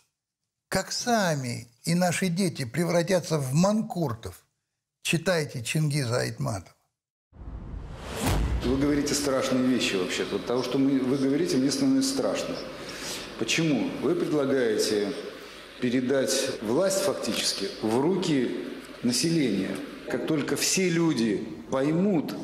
как 0.70 0.92
сами 0.92 1.68
и 1.84 1.94
наши 1.94 2.30
дети 2.30 2.66
превратятся 2.66 3.38
в 3.38 3.54
манкуртов. 3.54 4.46
Читайте 5.04 5.62
Чингиза 5.62 6.22
Айтматова. 6.22 6.74
Вы 8.64 8.78
говорите 8.78 9.14
страшные 9.14 9.68
вещи 9.68 9.96
вообще-то. 9.96 10.38
От 10.38 10.48
того, 10.48 10.64
что 10.64 10.80
вы 10.80 11.18
говорите, 11.18 11.58
мне 11.58 11.70
становится 11.70 12.14
страшно. 12.16 12.56
Почему? 13.38 13.92
Вы 14.02 14.16
предлагаете 14.16 15.14
передать 15.82 16.34
власть 16.64 17.02
фактически 17.02 17.70
в 17.84 18.00
руки 18.00 18.66
населения. 19.04 19.76
Как 20.10 20.26
только 20.26 20.56
все 20.56 20.90
люди 20.90 21.48
поймут 21.70 22.36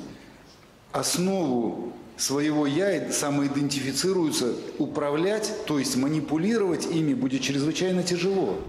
основу 0.91 1.93
своего 2.21 2.67
«я» 2.67 3.11
самоидентифицируются, 3.11 4.53
управлять, 4.77 5.51
то 5.65 5.79
есть 5.79 5.95
манипулировать 5.95 6.85
ими 6.85 7.13
будет 7.13 7.41
чрезвычайно 7.41 8.03
тяжело. 8.03 8.63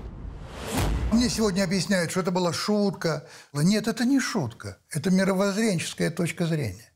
Мне 1.13 1.29
сегодня 1.29 1.63
объясняют, 1.63 2.11
что 2.11 2.21
это 2.21 2.31
была 2.31 2.55
шутка. 2.55 3.29
Нет, 3.53 3.87
это 3.87 4.07
не 4.07 4.19
шутка. 4.19 4.79
Это 4.89 5.11
мировоззренческая 5.11 6.11
точка 6.11 6.47
зрения. 6.47 6.91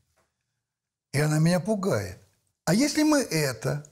И 1.13 1.19
она 1.19 1.37
меня 1.37 1.59
пугает. 1.59 2.19
А 2.65 2.73
если 2.73 3.03
мы 3.03 3.19
это 3.19 3.85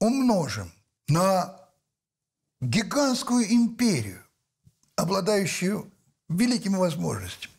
умножим 0.00 0.72
на 1.06 1.56
гигантскую 2.60 3.46
империю, 3.52 4.22
обладающую 4.96 5.90
великими 6.28 6.76
возможностями, 6.76 7.54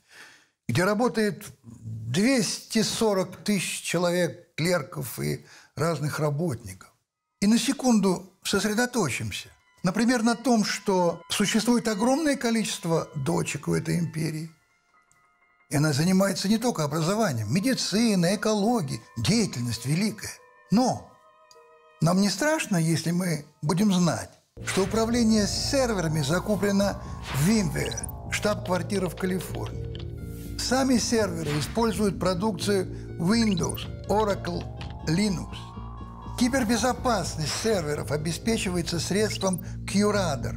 где 0.70 0.84
работает 0.84 1.46
240 1.64 3.38
тысяч 3.38 3.82
человек, 3.82 4.54
клерков 4.56 5.20
и 5.20 5.44
разных 5.76 6.20
работников. 6.20 6.94
И 7.42 7.48
на 7.48 7.58
секунду 7.58 8.32
сосредоточимся. 8.44 9.50
Например, 9.82 10.22
на 10.22 10.36
том, 10.36 10.64
что 10.64 11.24
существует 11.30 11.88
огромное 11.88 12.36
количество 12.36 13.10
дочек 13.16 13.68
у 13.68 13.74
этой 13.74 13.98
империи. 13.98 14.52
И 15.72 15.76
она 15.76 15.92
занимается 15.92 16.48
не 16.48 16.60
только 16.60 16.84
образованием, 16.84 17.52
медициной, 17.52 18.36
экологией, 18.36 19.02
деятельность 19.18 19.88
великая. 19.88 20.34
Но 20.70 21.12
нам 22.00 22.22
не 22.22 22.30
страшно, 22.30 22.78
если 22.78 23.10
мы 23.10 23.44
будем 23.64 23.92
знать, 23.92 24.30
что 24.68 24.84
управление 24.84 25.48
серверами 25.48 26.22
закуплено 26.22 27.02
в 27.34 27.48
Вимве, 27.48 27.98
штаб-квартира 28.30 29.10
в 29.10 29.16
Калифорнии. 29.16 29.89
Сами 30.60 30.98
серверы 30.98 31.58
используют 31.58 32.20
продукцию 32.20 33.18
Windows, 33.18 33.80
Oracle, 34.10 34.62
Linux. 35.08 35.56
Кибербезопасность 36.38 37.54
серверов 37.64 38.12
обеспечивается 38.12 39.00
средством 39.00 39.64
QRadar 39.86 40.56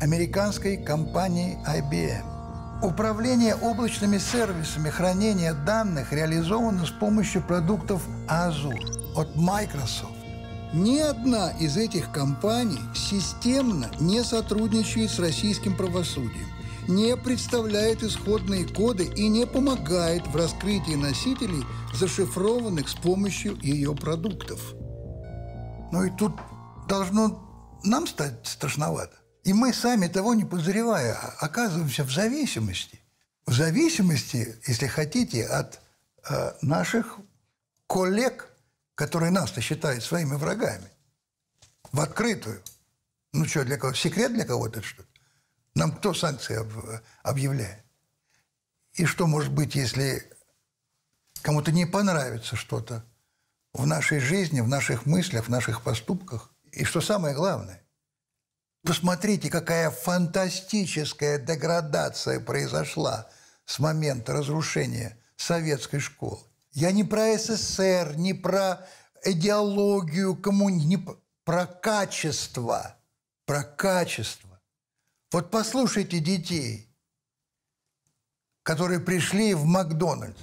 американской 0.00 0.76
компании 0.76 1.56
IBM. 1.66 2.82
Управление 2.82 3.54
облачными 3.54 4.18
сервисами 4.18 4.90
хранения 4.90 5.54
данных 5.54 6.12
реализовано 6.12 6.84
с 6.84 6.90
помощью 6.90 7.40
продуктов 7.40 8.02
Azure 8.28 9.14
от 9.16 9.36
Microsoft. 9.36 10.12
Ни 10.72 10.98
одна 10.98 11.52
из 11.52 11.76
этих 11.76 12.10
компаний 12.10 12.80
системно 12.94 13.88
не 14.00 14.24
сотрудничает 14.24 15.12
с 15.12 15.20
российским 15.20 15.76
правосудием, 15.76 16.48
не 16.88 17.16
представляет 17.16 18.02
исходные 18.02 18.66
коды 18.66 19.04
и 19.04 19.28
не 19.28 19.46
помогает 19.46 20.26
в 20.26 20.36
раскрытии 20.36 20.94
носителей, 20.94 21.64
зашифрованных 21.94 22.88
с 22.88 22.94
помощью 22.94 23.56
ее 23.60 23.94
продуктов. 23.94 24.60
Ну 25.92 26.04
и 26.04 26.10
тут 26.10 26.32
должно 26.88 27.78
нам 27.84 28.06
стать 28.06 28.46
страшновато. 28.46 29.16
И 29.44 29.52
мы 29.52 29.72
сами 29.72 30.08
того 30.08 30.34
не 30.34 30.44
подозревая 30.44 31.14
оказываемся 31.38 32.04
в 32.04 32.12
зависимости. 32.12 33.00
В 33.46 33.52
зависимости, 33.52 34.56
если 34.66 34.86
хотите, 34.86 35.44
от 35.44 35.80
э, 36.28 36.52
наших 36.62 37.18
коллег– 37.86 38.50
которые 38.94 39.30
нас-то 39.30 39.60
считают 39.60 40.04
своими 40.04 40.34
врагами, 40.34 40.88
в 41.92 42.00
открытую. 42.00 42.62
Ну 43.32 43.44
что, 43.46 43.64
для 43.64 43.76
кого? 43.76 43.94
Секрет 43.94 44.32
для 44.32 44.44
кого-то, 44.44 44.82
что 44.82 45.02
ли? 45.02 45.08
Нам 45.74 45.92
кто 45.92 46.14
санкции 46.14 46.58
объявляет? 47.22 47.84
И 48.92 49.06
что 49.06 49.26
может 49.26 49.52
быть, 49.52 49.74
если 49.74 50.30
кому-то 51.42 51.72
не 51.72 51.84
понравится 51.84 52.54
что-то 52.54 53.04
в 53.72 53.86
нашей 53.86 54.20
жизни, 54.20 54.60
в 54.60 54.68
наших 54.68 55.04
мыслях, 55.04 55.46
в 55.46 55.50
наших 55.50 55.82
поступках? 55.82 56.54
И 56.70 56.84
что 56.84 57.00
самое 57.00 57.34
главное, 57.34 57.82
посмотрите, 58.82 59.50
какая 59.50 59.90
фантастическая 59.90 61.38
деградация 61.38 62.38
произошла 62.38 63.28
с 63.64 63.78
момента 63.78 64.32
разрушения 64.32 65.18
советской 65.36 65.98
школы. 65.98 66.40
Я 66.72 66.92
не 66.92 67.04
про 67.04 67.36
СССР, 67.36 68.14
не 68.16 68.34
про 68.34 68.86
идеологию 69.24 70.36
коммунизма, 70.36 70.88
не 70.88 71.08
про 71.44 71.66
качество. 71.66 72.96
Про 73.46 73.62
качество. 73.62 74.43
Вот 75.34 75.50
послушайте 75.50 76.20
детей, 76.20 76.88
которые 78.62 79.00
пришли 79.00 79.52
в 79.52 79.64
Макдональдс. 79.64 80.40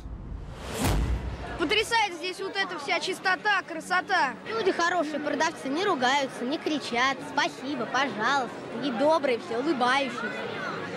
Потрясает 1.57 2.15
здесь 2.15 2.41
вот 2.41 2.57
эта 2.57 2.77
вся 2.77 2.99
чистота, 2.99 3.61
красота. 3.61 4.33
Люди 4.49 4.73
хорошие, 4.73 5.21
продавцы 5.21 5.69
не 5.69 5.85
ругаются, 5.85 6.43
не 6.43 6.57
кричат. 6.57 7.17
Спасибо, 7.31 7.85
пожалуйста. 7.85 8.53
И 8.83 8.91
добрые 8.91 9.39
все, 9.39 9.59
улыбающиеся. 9.59 10.29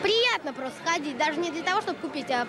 Приятно 0.02 0.52
просто 0.52 0.83
ходить, 0.85 1.16
даже 1.16 1.38
не 1.38 1.52
для 1.52 1.62
того, 1.62 1.80
чтобы 1.80 2.00
купить, 2.00 2.33
а 2.33 2.48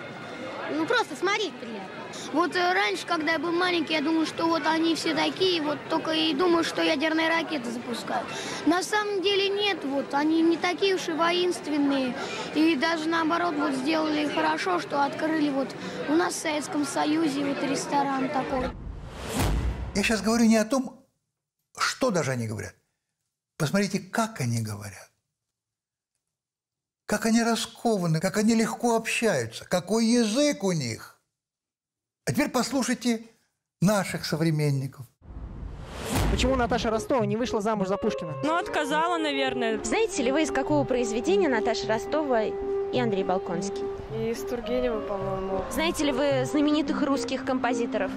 ну 0.72 0.84
просто 0.84 1.14
смотреть 1.14 1.54
приятно. 1.60 1.95
Вот 2.32 2.54
э, 2.56 2.72
раньше, 2.72 3.06
когда 3.06 3.32
я 3.32 3.38
был 3.38 3.52
маленький, 3.52 3.94
я 3.94 4.00
думал, 4.00 4.26
что 4.26 4.46
вот 4.46 4.66
они 4.66 4.94
все 4.94 5.14
такие, 5.14 5.62
вот 5.62 5.78
только 5.88 6.12
и 6.12 6.34
думаю, 6.34 6.64
что 6.64 6.82
ядерные 6.82 7.28
ракеты 7.28 7.70
запускают. 7.70 8.26
На 8.66 8.82
самом 8.82 9.22
деле 9.22 9.48
нет, 9.48 9.84
вот 9.84 10.12
они 10.14 10.42
не 10.42 10.56
такие 10.56 10.94
уж 10.94 11.08
и 11.08 11.12
воинственные. 11.12 12.16
И 12.54 12.76
даже 12.76 13.08
наоборот 13.08 13.54
вот 13.56 13.72
сделали 13.74 14.28
хорошо, 14.28 14.80
что 14.80 15.04
открыли 15.04 15.50
вот 15.50 15.74
у 16.08 16.14
нас 16.14 16.34
в 16.34 16.38
Советском 16.38 16.84
Союзе 16.84 17.44
вот 17.44 17.62
ресторан 17.62 18.28
такой. 18.28 18.70
Я 19.94 20.02
сейчас 20.02 20.20
говорю 20.20 20.44
не 20.44 20.56
о 20.56 20.64
том, 20.64 21.06
что 21.78 22.10
даже 22.10 22.32
они 22.32 22.46
говорят. 22.46 22.74
Посмотрите, 23.56 23.98
как 23.98 24.40
они 24.40 24.62
говорят. 24.62 25.10
Как 27.06 27.24
они 27.24 27.42
раскованы, 27.42 28.20
как 28.20 28.36
они 28.36 28.54
легко 28.54 28.96
общаются, 28.96 29.64
какой 29.64 30.06
язык 30.06 30.64
у 30.64 30.72
них. 30.72 31.15
А 32.26 32.32
теперь 32.32 32.48
послушайте 32.48 33.22
наших 33.80 34.24
современников. 34.24 35.06
Почему 36.32 36.56
Наташа 36.56 36.90
Ростова 36.90 37.24
не 37.24 37.36
вышла 37.36 37.60
замуж 37.60 37.86
за 37.86 37.96
Пушкина? 37.96 38.34
Ну, 38.42 38.56
отказала, 38.56 39.16
наверное. 39.16 39.82
Знаете 39.84 40.24
ли 40.24 40.32
вы, 40.32 40.42
из 40.42 40.50
какого 40.50 40.84
произведения 40.84 41.48
Наташа 41.48 41.86
Ростова 41.86 42.42
и 42.92 43.00
Андрей 43.00 43.24
Балконский? 43.24 43.84
Из 44.14 44.42
Тургенева, 44.44 45.00
по-моему. 45.00 45.64
Знаете 45.70 46.04
ли 46.04 46.12
вы 46.12 46.44
знаменитых 46.44 47.02
русских 47.02 47.44
композиторов? 47.44 48.10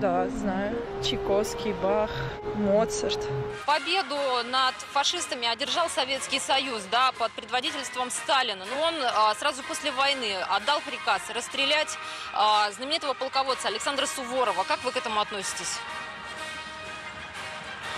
Да, 0.00 0.28
знаю. 0.28 0.76
Чайковский, 1.02 1.72
Бах, 1.82 2.10
Моцарт. 2.56 3.18
Победу 3.66 4.16
над 4.50 4.74
фашистами 4.92 5.48
одержал 5.48 5.88
Советский 5.88 6.38
Союз, 6.38 6.82
да, 6.90 7.12
под 7.18 7.32
предводительством 7.32 8.10
Сталина. 8.10 8.64
Но 8.64 8.82
он 8.82 8.94
а, 9.02 9.34
сразу 9.34 9.62
после 9.62 9.90
войны 9.92 10.36
отдал 10.48 10.80
приказ 10.82 11.22
расстрелять 11.34 11.96
а, 12.34 12.70
знаменитого 12.72 13.14
полководца 13.14 13.68
Александра 13.68 14.06
Суворова. 14.06 14.64
Как 14.64 14.84
вы 14.84 14.92
к 14.92 14.96
этому 14.96 15.20
относитесь? 15.20 15.78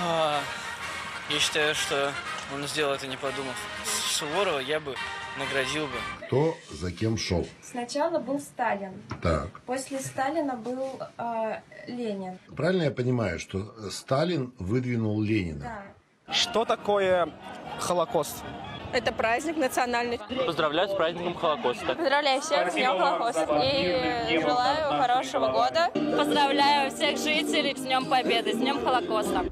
А, 0.01 0.41
я 1.29 1.39
считаю, 1.39 1.75
что 1.75 2.13
он 2.55 2.67
сделал 2.67 2.95
это 2.95 3.07
не 3.07 3.17
подумав. 3.17 3.57
Суворова 3.85 4.59
я 4.59 4.81
бы 4.81 4.95
наградил 5.39 5.87
бы. 5.87 6.27
Кто 6.27 6.57
за 6.71 6.93
кем 6.93 7.17
шел? 7.17 7.47
Сначала 7.63 8.19
был 8.19 8.41
Сталин. 8.41 8.93
Так. 9.23 9.61
После 9.61 9.99
Сталина 10.01 10.55
был 10.55 11.01
э, 11.19 11.61
Ленин. 11.87 12.39
Правильно 12.57 12.85
я 12.85 12.91
понимаю, 12.91 13.39
что 13.39 13.75
Сталин 13.91 14.53
выдвинул 14.59 15.21
Ленина? 15.21 15.61
Да. 16.27 16.33
Что 16.33 16.65
такое 16.65 17.29
Холокост? 17.79 18.37
Это 18.93 19.11
праздник 19.11 19.57
национальный. 19.57 20.21
Поздравляю 20.47 20.89
с 20.89 20.95
праздником 20.95 21.35
Холокоста. 21.35 21.95
Поздравляю 21.95 22.43
всех 22.43 22.71
с 22.71 22.75
Днем 22.75 22.99
Холокоста. 22.99 23.61
И 24.29 24.39
желаю 24.39 25.03
хорошего 25.03 25.49
года. 25.51 25.91
Поздравляю 25.95 26.91
всех 26.91 27.17
жителей 27.19 27.75
с 27.75 27.81
Днем 27.81 28.05
Победы, 28.07 28.53
с 28.53 28.57
Днем 28.57 28.85
Холокоста. 28.85 29.47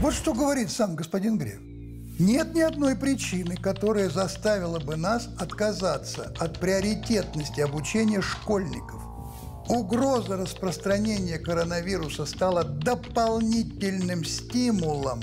Вот 0.00 0.14
что 0.14 0.32
говорит 0.32 0.70
сам 0.70 0.96
господин 0.96 1.36
Греф. 1.36 1.69
Нет 2.20 2.54
ни 2.54 2.60
одной 2.60 2.96
причины, 2.96 3.56
которая 3.56 4.10
заставила 4.10 4.78
бы 4.78 4.96
нас 4.96 5.30
отказаться 5.38 6.30
от 6.38 6.60
приоритетности 6.60 7.62
обучения 7.62 8.20
школьников. 8.20 9.00
Угроза 9.70 10.36
распространения 10.36 11.38
коронавируса 11.38 12.26
стала 12.26 12.62
дополнительным 12.62 14.26
стимулом 14.26 15.22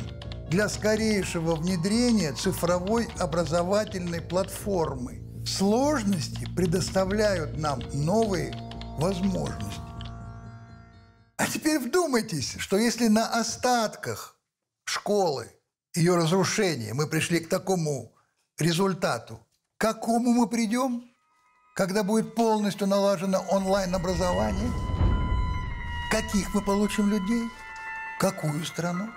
для 0.50 0.68
скорейшего 0.70 1.54
внедрения 1.54 2.34
цифровой 2.34 3.08
образовательной 3.20 4.22
платформы. 4.22 5.22
Сложности 5.46 6.48
предоставляют 6.56 7.60
нам 7.60 7.80
новые 7.94 8.56
возможности. 8.98 9.82
А 11.38 11.46
теперь 11.46 11.78
вдумайтесь, 11.78 12.56
что 12.58 12.76
если 12.76 13.08
на 13.08 13.40
остатках 13.40 14.36
школы 14.84 15.52
ее 15.98 16.16
разрушение, 16.16 16.94
мы 16.94 17.08
пришли 17.08 17.40
к 17.40 17.50
такому 17.50 18.12
результату. 18.60 19.40
К 19.78 19.82
какому 19.82 20.32
мы 20.32 20.48
придем, 20.48 21.04
когда 21.76 22.04
будет 22.04 22.36
полностью 22.36 22.88
налажено 22.88 23.44
онлайн-образование? 23.50 24.72
Каких 26.12 26.54
мы 26.54 26.62
получим 26.62 27.10
людей? 27.10 27.50
Какую 28.20 28.64
страну? 28.66 29.10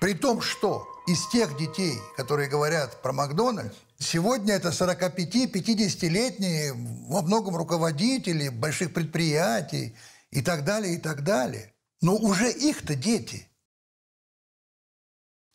При 0.00 0.14
том, 0.14 0.40
что 0.40 0.88
из 1.06 1.28
тех 1.28 1.56
детей, 1.58 2.00
которые 2.16 2.48
говорят 2.48 3.02
про 3.02 3.12
Макдональдс, 3.12 3.76
сегодня 3.98 4.54
это 4.54 4.70
45-50-летние, 4.70 6.72
во 7.08 7.20
многом 7.22 7.56
руководители 7.56 8.48
больших 8.48 8.94
предприятий 8.94 9.94
и 10.30 10.42
так 10.42 10.64
далее, 10.64 10.94
и 10.94 10.98
так 10.98 11.22
далее. 11.22 11.74
Но 12.00 12.16
уже 12.16 12.50
их-то 12.50 12.94
дети, 12.94 13.46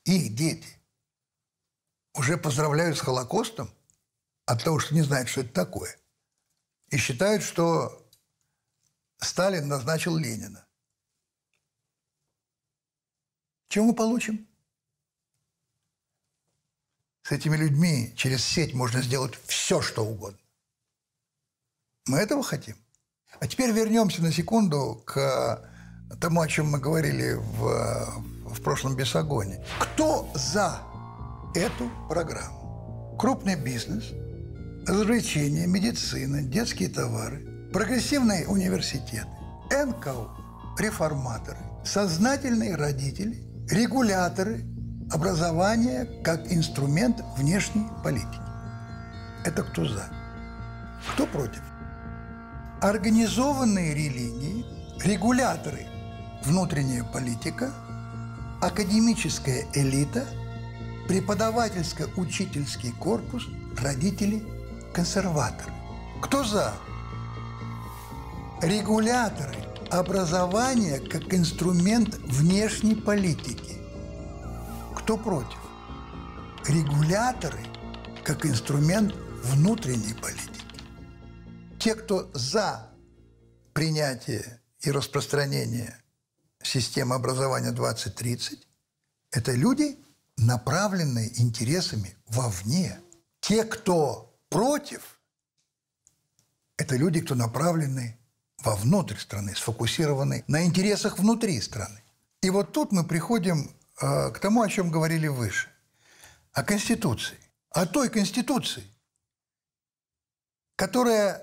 их 0.06 0.36
дети, 0.36 0.80
уже 2.14 2.38
поздравляют 2.38 2.98
с 2.98 3.02
Холокостом 3.02 3.70
от 4.46 4.64
того, 4.64 4.80
что 4.80 4.94
не 4.94 5.02
знают, 5.02 5.28
что 5.28 5.42
это 5.42 5.54
такое. 5.54 5.98
И 6.90 6.98
считают, 6.98 7.44
что 7.44 8.08
Сталин 9.18 9.68
назначил 9.68 10.16
Ленина. 10.16 10.66
Чем 13.70 13.86
мы 13.86 13.96
получим? 13.96 14.48
С 17.24 17.32
этими 17.32 17.58
людьми 17.58 18.14
через 18.16 18.46
сеть 18.46 18.74
можно 18.74 19.02
сделать 19.02 19.34
все, 19.48 19.82
что 19.82 20.06
угодно. 20.06 20.40
Мы 22.06 22.20
этого 22.20 22.44
хотим. 22.44 22.78
А 23.40 23.48
теперь 23.48 23.72
вернемся 23.72 24.22
на 24.22 24.32
секунду 24.32 25.02
к 25.06 25.70
тому, 26.22 26.42
о 26.42 26.48
чем 26.48 26.70
мы 26.70 26.80
говорили 26.80 27.34
в, 27.34 28.35
в 28.56 28.62
прошлом 28.62 28.96
Бесогоне. 28.96 29.64
Кто 29.80 30.28
за 30.34 30.80
эту 31.54 31.90
программу? 32.10 33.16
Крупный 33.20 33.56
бизнес, 33.56 34.12
развлечения, 34.88 35.68
медицина, 35.68 36.42
детские 36.42 36.90
товары, 36.90 37.70
прогрессивные 37.72 38.48
университеты, 38.48 39.28
НКО, 39.72 40.30
реформаторы, 40.80 41.60
сознательные 41.84 42.76
родители, 42.76 43.48
регуляторы– 43.70 44.66
образование 45.12 46.06
как 46.24 46.52
инструмент 46.52 47.22
внешней 47.38 47.88
политики. 48.04 48.40
Это 49.44 49.64
кто 49.64 49.86
за? 49.86 50.06
Кто 51.14 51.28
против? 51.28 51.62
Организованные 52.82 53.94
религии, 53.94 54.66
регуляторы, 55.04 55.86
внутренняя 56.44 57.04
политика, 57.04 57.72
академическая 58.66 59.66
элита, 59.74 60.26
преподавательско-учительский 61.08 62.92
корпус, 62.94 63.48
родители, 63.78 64.44
консерваторы. 64.94 65.72
Кто 66.22 66.44
за? 66.44 66.74
Регуляторы 68.62 69.56
образования 69.92 71.00
как 71.00 71.34
инструмент 71.34 72.16
внешней 72.16 72.96
политики 72.96 73.76
кто 75.06 75.18
против? 75.18 75.60
Регуляторы 76.68 77.60
как 78.24 78.44
инструмент 78.48 79.14
внутренней 79.44 80.16
политики. 80.16 80.66
Те, 81.78 81.94
кто 81.94 82.32
за 82.34 82.92
принятие 83.74 84.64
и 84.82 84.90
распространение 84.90 86.02
системы 86.66 87.16
образования 87.16 87.72
2030, 87.72 88.68
это 89.32 89.52
люди, 89.54 90.00
направленные 90.38 91.40
интересами 91.42 92.16
вовне. 92.28 93.00
Те, 93.40 93.64
кто 93.64 94.38
против, 94.50 95.20
это 96.78 96.96
люди, 96.96 97.22
кто 97.22 97.36
направлены 97.36 98.18
вовнутрь 98.64 99.18
страны, 99.18 99.56
сфокусированы 99.56 100.44
на 100.48 100.66
интересах 100.66 101.20
внутри 101.20 101.62
страны. 101.62 102.02
И 102.42 102.50
вот 102.50 102.74
тут 102.74 102.92
мы 102.92 103.04
приходим 103.04 103.70
Э, 104.02 104.30
к 104.32 104.40
тому, 104.40 104.62
о 104.62 104.70
чем 104.70 104.92
говорили 104.92 105.28
выше, 105.28 105.70
о 106.52 106.64
Конституции, 106.64 107.40
о 107.70 107.86
той 107.86 108.10
Конституции, 108.10 108.84
которая 110.76 111.42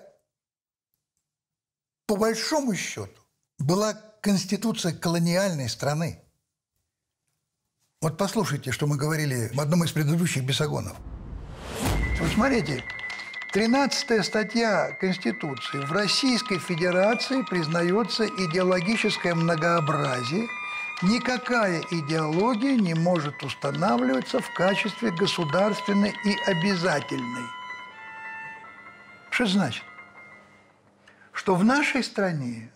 по 2.07 2.17
большому 2.17 2.75
счету 2.75 3.23
была 3.59 3.95
Конституция 4.23 4.95
колониальной 4.95 5.69
страны. 5.69 6.23
Вот 8.01 8.17
послушайте, 8.17 8.73
что 8.73 8.87
мы 8.87 8.97
говорили 8.97 9.51
в 9.53 9.61
одном 9.61 9.85
из 9.85 9.93
предыдущих 9.93 10.45
бесогонов. 10.45 10.97
Вот 12.19 12.31
смотрите, 12.33 12.83
13 13.53 14.25
статья 14.25 14.97
Конституции. 14.99 15.85
В 15.85 15.93
Российской 15.93 16.59
Федерации 16.59 17.43
признается 17.43 18.27
идеологическое 18.27 19.35
многообразие– 19.35 20.49
Никакая 21.03 21.83
идеология 21.91 22.77
не 22.77 22.95
может 22.95 23.43
устанавливаться 23.43 24.39
в 24.39 24.55
качестве 24.55 25.11
государственной 25.11 26.15
и 26.25 26.37
обязательной. 26.49 27.43
Что 29.31 29.47
значит? 29.47 29.83
Что 31.33 31.57
в 31.57 31.65
нашей 31.65 32.05
стране 32.05 32.71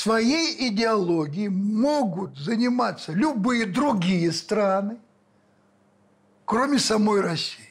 своей 0.00 0.68
идеологией 0.68 1.48
могут 1.48 2.38
заниматься 2.38 3.12
любые 3.12 3.66
другие 3.66 4.32
страны, 4.32 4.96
кроме 6.46 6.78
самой 6.78 7.20
России. 7.20 7.68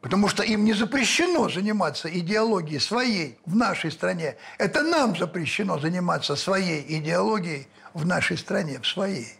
Потому 0.00 0.28
что 0.28 0.42
им 0.42 0.64
не 0.64 0.72
запрещено 0.72 1.48
заниматься 1.48 2.08
идеологией 2.08 2.80
своей 2.80 3.38
в 3.44 3.56
нашей 3.56 3.90
стране. 3.90 4.36
Это 4.56 4.82
нам 4.82 5.16
запрещено 5.16 5.78
заниматься 5.78 6.36
своей 6.36 6.84
идеологией 6.98 7.68
в 7.92 8.06
нашей 8.06 8.38
стране, 8.38 8.80
в 8.80 8.86
своей. 8.86 9.34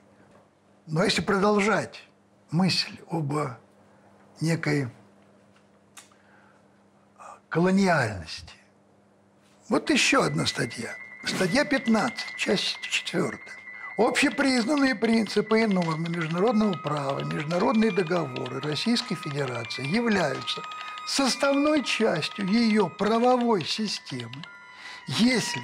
Но 0.87 1.05
если 1.05 1.23
продолжать 1.23 2.03
мысль 2.51 2.99
об 3.11 3.33
некой 4.41 4.89
колониальности, 7.49 8.55
вот 9.69 9.89
еще 9.91 10.25
одна 10.25 10.47
статья. 10.47 10.95
Статья 11.27 11.65
15, 11.65 12.37
часть 12.37 12.79
4. 12.81 13.39
Общепризнанные 13.97 14.95
принципы 14.95 15.63
и 15.63 15.67
нормы 15.67 16.09
международного 16.09 16.75
права, 16.75 17.25
международные 17.25 17.91
договоры 17.91 18.61
Российской 18.61 19.17
Федерации 19.17 19.85
являются 19.85 20.63
составной 21.07 21.83
частью 21.83 22.47
ее 22.47 22.89
правовой 22.89 23.65
системы, 23.65 24.41
если 25.09 25.63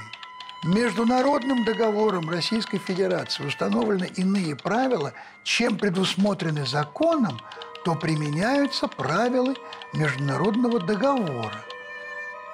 международным 0.64 1.64
договором 1.64 2.28
Российской 2.28 2.78
Федерации 2.78 3.44
установлены 3.44 4.10
иные 4.16 4.56
правила, 4.56 5.14
чем 5.44 5.78
предусмотрены 5.78 6.66
законом, 6.66 7.40
то 7.84 7.94
применяются 7.94 8.88
правила 8.88 9.54
международного 9.92 10.80
договора. 10.80 11.64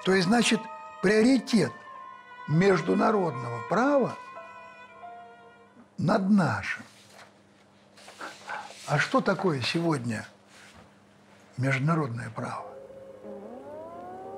То 0.04 0.14
есть, 0.14 0.28
значит, 0.28 0.60
приоритет 1.02 1.72
международного 2.48 3.60
права– 3.68 4.16
над 5.98 6.30
нашим. 6.30 6.84
А 8.86 8.98
что 8.98 9.20
такое 9.20 9.60
сегодня 9.60 10.26
международное 11.58 12.30
право? 12.30 12.66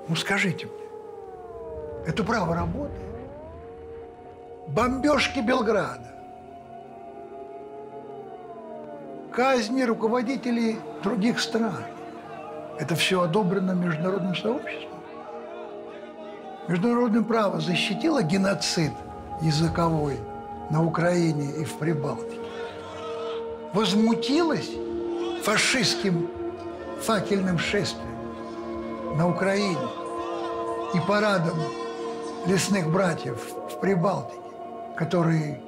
Ну 0.09 0.15
скажите 0.15 0.65
мне, 0.65 2.07
это 2.07 2.23
право 2.23 2.55
работает? 2.55 2.99
Бомбежки 4.67 5.39
Белграда, 5.39 6.15
казни 9.31 9.83
руководителей 9.83 10.79
других 11.03 11.39
стран. 11.39 11.83
Это 12.79 12.95
все 12.95 13.21
одобрено 13.21 13.73
международным 13.73 14.35
сообществом. 14.35 14.90
Международное 16.71 17.21
право 17.21 17.59
защитило 17.59 18.23
геноцид 18.23 18.93
языковой– 19.41 20.19
на 20.71 20.83
Украине 20.83 21.51
и 21.51 21.65
в 21.65 21.73
Прибалтике, 21.73 22.39
возмутилась 23.73 24.69
фашистским 25.43 26.29
факельным 27.01 27.59
шествием 27.59 29.17
на 29.17 29.27
Украине 29.27 29.77
и 30.93 30.99
парадом 31.01 31.59
лесных 32.47 32.89
братьев 32.89 33.37
в 33.69 33.79
Прибалтике, 33.81 34.39
которые 34.97 35.59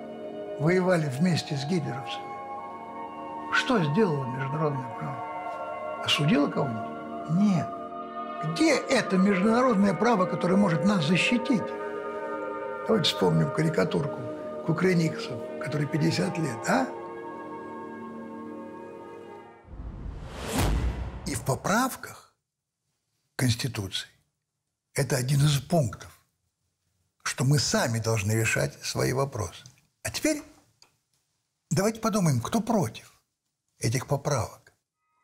воевали 0.59 1.07
вместе 1.19 1.57
с 1.57 1.65
гитлеровцами. 1.65 2.23
Что 3.51 3.83
сделало 3.83 4.25
международное 4.25 4.87
право? 4.97 5.17
Осудило 6.05 6.47
кого-нибудь? 6.47 7.29
Нет. 7.31 7.67
Где 8.51 8.77
это 8.77 9.17
международное 9.17 9.93
право, 9.93 10.25
которое 10.25 10.57
может 10.57 10.83
нас 10.85 11.05
защитить? 11.05 11.63
Давайте 12.87 13.09
вспомним 13.09 13.51
карикатурку 13.51 14.19
Кукрыниксов, 14.65 15.39
который 15.61 15.87
50 15.87 16.37
лет, 16.37 16.69
а? 16.69 16.87
И 21.25 21.35
в 21.35 21.43
поправках 21.45 22.33
Конституции 23.35 24.09
это 24.93 25.15
один 25.15 25.39
из 25.39 25.59
пунктов. 25.59 26.09
что 27.23 27.45
мы 27.45 27.57
сами 27.57 27.99
должны 27.99 28.33
решать 28.33 28.73
свои 28.83 29.13
вопросы. 29.13 29.63
А 30.03 30.11
теперь 30.11 30.43
давайте 31.71 31.99
подумаем, 31.99 32.41
кто 32.41 32.59
против 32.61 33.13
этих 33.79 34.07
поправок. 34.07 34.62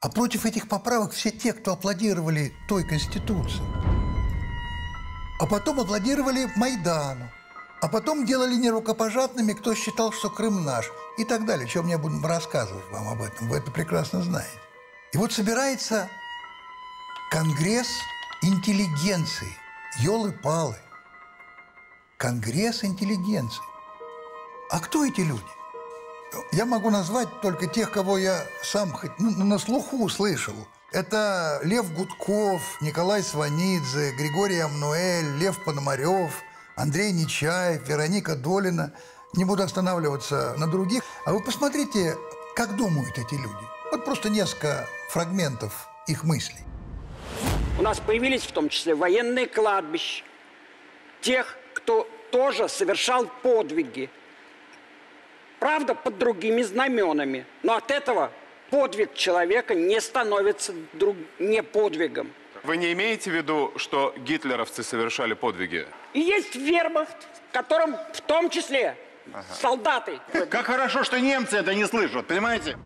А 0.01 0.09
против 0.09 0.45
этих 0.45 0.69
поправок 0.69 1.11
все 1.11 1.29
те, 1.29 1.51
кто 1.51 1.73
аплодировали 1.73 2.53
той 2.69 2.87
Конституции. 2.87 3.61
А 5.39 5.45
потом 5.45 5.81
аплодировали 5.81 6.49
Майдану. 6.55 7.29
А 7.81 7.87
потом 7.89 8.25
делали 8.25 8.55
нерукопожатными, 8.55 9.53
кто 9.53 9.75
считал, 9.75 10.13
что 10.13 10.29
Крым 10.29 10.63
наш. 10.63 10.89
И 11.17 11.25
так 11.25 11.45
далее. 11.45 11.67
Чем 11.67 11.85
мне 11.85 11.97
буду 11.97 12.25
рассказывать 12.25 12.89
вам 12.91 13.09
об 13.09 13.21
этом. 13.21 13.49
Вы 13.49 13.57
это 13.57 13.71
прекрасно 13.71 14.21
знаете. 14.21 14.57
И 15.11 15.17
вот 15.17 15.33
собирается 15.33 16.09
Конгресс 17.29 17.89
интеллигенции. 18.41 19.53
Елы-палы. 19.99 20.77
Конгресс 22.17 22.85
интеллигенции. 22.85 23.63
А 24.69 24.79
кто 24.79 25.05
эти 25.05 25.21
люди? 25.21 25.58
Я 26.51 26.65
могу 26.65 26.89
назвать 26.89 27.27
только 27.41 27.67
тех, 27.67 27.91
кого 27.91 28.17
я 28.17 28.45
сам 28.63 28.91
хоть 28.91 29.11
ну, 29.19 29.31
на 29.45 29.59
слуху 29.59 30.07
слышал. 30.09 30.55
Это 30.91 31.59
Лев 31.63 31.93
Гудков, 31.93 32.61
Николай 32.81 33.21
Сванидзе, 33.21 34.11
Григорий 34.17 34.59
Амнуэль, 34.59 35.37
Лев 35.37 35.63
Пономарев, 35.63 36.41
Андрей 36.75 37.11
Нечаев, 37.11 37.87
Вероника 37.87 38.35
Долина. 38.35 38.93
Не 39.33 39.45
буду 39.45 39.61
останавливаться 39.63 40.55
на 40.57 40.65
других. 40.67 41.03
А 41.25 41.33
вы 41.33 41.43
посмотрите, 41.43 42.17
как 42.55 42.75
думают 42.75 43.17
эти 43.17 43.35
люди. 43.35 43.65
Вот 43.91 44.05
просто 44.05 44.29
несколько 44.29 44.87
фрагментов 45.09 45.87
их 46.07 46.23
мыслей. 46.23 46.65
У 47.77 47.81
нас 47.81 47.99
появились 47.99 48.43
в 48.43 48.51
том 48.51 48.69
числе 48.69 48.95
военные 48.95 49.45
кладбища. 49.45 50.23
Тех, 51.21 51.57
кто 51.75 52.07
тоже 52.31 52.67
совершал 52.67 53.27
подвиги. 53.43 54.09
Правда, 55.59 55.93
под 55.95 56.17
другими 56.17 56.61
знаменами. 56.61 57.45
Но 57.63 57.75
от 57.75 57.91
этого 57.91 58.31
подвиг 58.69 59.13
человека 59.13 59.75
не 59.75 59.99
становится 59.99 60.73
друг... 60.93 61.15
не 61.37 61.61
подвигом. 61.63 62.31
Вы 62.63 62.77
не 62.77 62.91
имеете 62.93 63.31
в 63.31 63.33
виду, 63.33 63.73
что 63.77 64.13
гитлеровцы 64.17 64.83
совершали 64.83 65.33
подвиги? 65.33 65.87
И 66.13 66.19
есть 66.19 66.55
вермахт, 66.55 67.17
в 67.49 67.53
котором 67.53 67.95
в 68.13 68.21
том 68.21 68.49
числе 68.49 68.97
ага. 69.31 69.45
солдаты. 69.53 70.19
Как 70.49 70.65
хорошо, 70.65 71.03
что 71.03 71.19
немцы 71.19 71.57
это 71.57 71.73
не 71.73 71.85
слышат, 71.85 72.27
понимаете? 72.27 72.77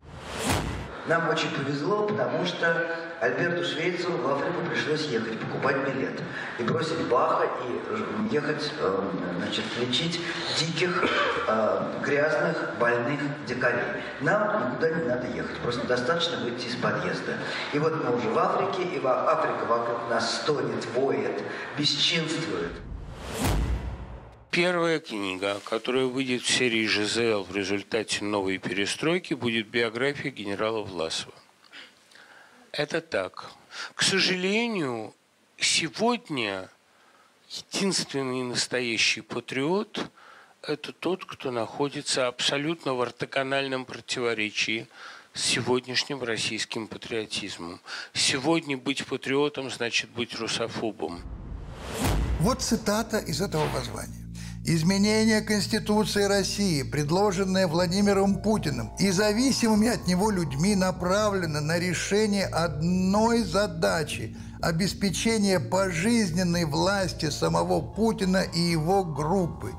Нам 1.05 1.29
очень 1.29 1.49
повезло, 1.51 2.03
потому 2.03 2.45
что 2.45 2.95
Альберту 3.19 3.65
Швейцу 3.65 4.11
в 4.11 4.31
Африку 4.31 4.61
пришлось 4.69 5.05
ехать, 5.07 5.37
покупать 5.37 5.75
билет. 5.87 6.21
И 6.59 6.63
бросить 6.63 6.99
Баха 7.09 7.45
и 7.65 8.33
ехать, 8.33 8.71
э, 8.79 9.01
значит, 9.37 9.65
лечить 9.79 10.21
диких, 10.57 11.03
э, 11.47 11.83
грязных, 12.03 12.77
больных 12.79 13.19
дикарей. 13.45 14.01
Нам 14.21 14.71
никуда 14.71 14.89
не 14.91 15.03
надо 15.03 15.27
ехать, 15.27 15.57
просто 15.57 15.85
достаточно 15.87 16.37
выйти 16.37 16.67
из 16.67 16.75
подъезда. 16.75 17.33
И 17.73 17.79
вот 17.79 18.01
мы 18.03 18.15
уже 18.15 18.29
в 18.29 18.39
Африке, 18.39 18.83
и 18.83 19.01
Африка 19.05 19.65
вокруг 19.67 20.09
нас 20.09 20.41
стонет, 20.41 20.85
воет, 20.95 21.43
бесчинствует. 21.77 22.71
Первая 24.53 24.99
книга, 24.99 25.59
которая 25.65 26.05
выйдет 26.05 26.43
в 26.43 26.47
серии 26.47 26.85
«ЖЗЛ» 26.85 27.41
в 27.41 27.55
результате 27.55 28.23
новой 28.23 28.59
перестройки, 28.59 29.33
будет 29.33 29.67
биография 29.67 30.29
генерала 30.29 30.83
Власова. 30.83 31.33
Это 32.71 33.01
так. 33.01 33.49
К 33.95 34.03
сожалению, 34.03 35.15
сегодня 35.57 36.69
единственный 37.49 38.43
настоящий 38.43 39.21
патриот– 39.21 40.11
это 40.61 40.93
тот, 40.93 41.25
кто 41.25 41.49
находится 41.49 42.27
абсолютно 42.27 42.93
в 42.93 43.01
ортогональном 43.01 43.85
противоречии 43.85 44.87
с 45.33 45.41
сегодняшним 45.41 46.21
российским 46.21 46.87
патриотизмом. 46.87 47.81
Сегодня 48.13 48.77
быть 48.77 49.03
патриотом 49.03 49.71
значит 49.71 50.11
быть 50.11 50.35
русофобом. 50.35 51.23
Вот 52.39 52.61
цитата 52.61 53.17
из 53.17 53.41
этого 53.41 53.67
воззвания. 53.69 54.22
Изменение 54.65 55.41
Конституции 55.41 56.23
России, 56.23 56.83
предложенное 56.83 57.67
Владимиром 57.67 58.41
Путиным 58.41 58.91
и 58.97 59.11
зависимыми 59.11 59.89
от 59.89 60.07
него 60.07 60.31
людьми, 60.31 60.73
направлено 60.73 61.59
на 61.59 61.77
решение 61.77 62.45
одной 62.45 63.43
задачи– 63.43 64.37
обеспечение 64.61 65.59
пожизненной 65.59 66.63
власти 66.63 67.29
самого 67.29 67.81
Путина 67.81 68.37
и 68.37 68.61
его 68.61 69.03
группы. 69.03 69.73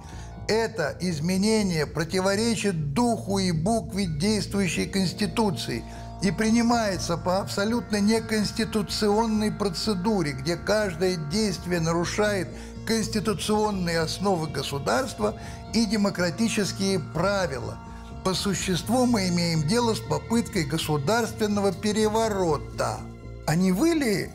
Это 0.48 0.94
изменение 1.00 1.86
противоречит 1.86 2.92
духу 2.92 3.38
и 3.38 3.52
букве 3.52 4.04
действующей 4.04 4.84
Конституции 4.84 5.82
и 6.22 6.30
принимается 6.30 7.16
по 7.16 7.38
абсолютно 7.38 8.00
неконституционной 8.00 9.50
процедуре, 9.50 10.32
где 10.32 10.56
каждое 10.56 11.16
действие 11.16 11.80
нарушает 11.80 12.48
конституционные 12.86 14.00
основы 14.00 14.48
государства 14.48 15.38
и 15.72 15.86
демократические 15.86 17.00
правила. 17.00 17.78
По 18.24 18.34
существу 18.34 19.06
мы 19.06 19.28
имеем 19.28 19.66
дело 19.66 19.94
с 19.94 20.00
попыткой 20.00 20.64
государственного 20.64 21.72
переворота. 21.72 23.00
А 23.46 23.54
не 23.54 23.72
вы 23.72 23.90
ли 23.90 24.30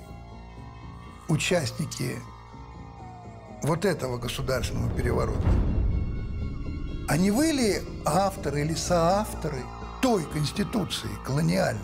участники 1.27 2.19
вот 3.63 3.85
этого 3.85 4.17
государственного 4.17 4.91
переворота? 4.91 5.47
А 7.07 7.17
не 7.17 7.31
вы 7.31 7.47
ли 7.47 7.81
авторы 8.05 8.61
или 8.61 8.75
соавторы 8.75 9.63
той 10.01 10.23
конституции 10.25 11.09
колониальной? 11.25 11.81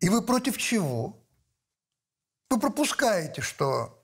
И 0.00 0.08
вы 0.08 0.22
против 0.22 0.58
чего? 0.58 1.19
Вы 2.50 2.58
пропускаете, 2.58 3.42
что 3.42 3.96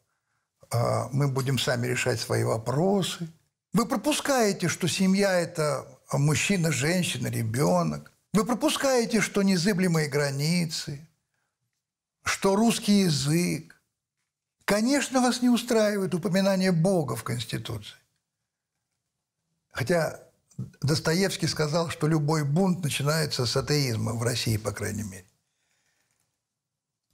э, 0.71 0.79
мы 1.11 1.27
будем 1.27 1.59
сами 1.59 1.89
решать 1.89 2.21
свои 2.21 2.45
вопросы. 2.45 3.29
Вы 3.73 3.87
пропускаете, 3.87 4.69
что 4.69 4.87
семья– 4.87 5.33
это 5.41 5.85
мужчина, 6.13 6.71
женщина, 6.71 7.27
ребенок. 7.27 8.13
Вы 8.33 8.45
пропускаете, 8.45 9.21
что 9.21 9.43
незыблемые 9.43 10.09
границы, 10.09 11.05
что 12.23 12.55
русский 12.55 13.01
язык. 13.01 13.75
Конечно, 14.65 15.21
вас 15.21 15.43
не 15.43 15.49
устраивает 15.49 16.15
упоминание 16.15 16.71
Бога 16.71 17.17
в 17.17 17.25
Конституции. 17.25 17.99
Хотя 19.71 20.21
Достоевский 20.81 21.49
сказал, 21.49 21.91
что 21.91 22.07
любой 22.07 22.45
бунт 22.45 22.83
начинается 22.83 23.45
с 23.45 23.57
атеизма, 23.57 24.13
в 24.13 24.23
России, 24.23 24.57
по 24.57 24.73
крайней 24.73 25.03
мере. 25.03 25.27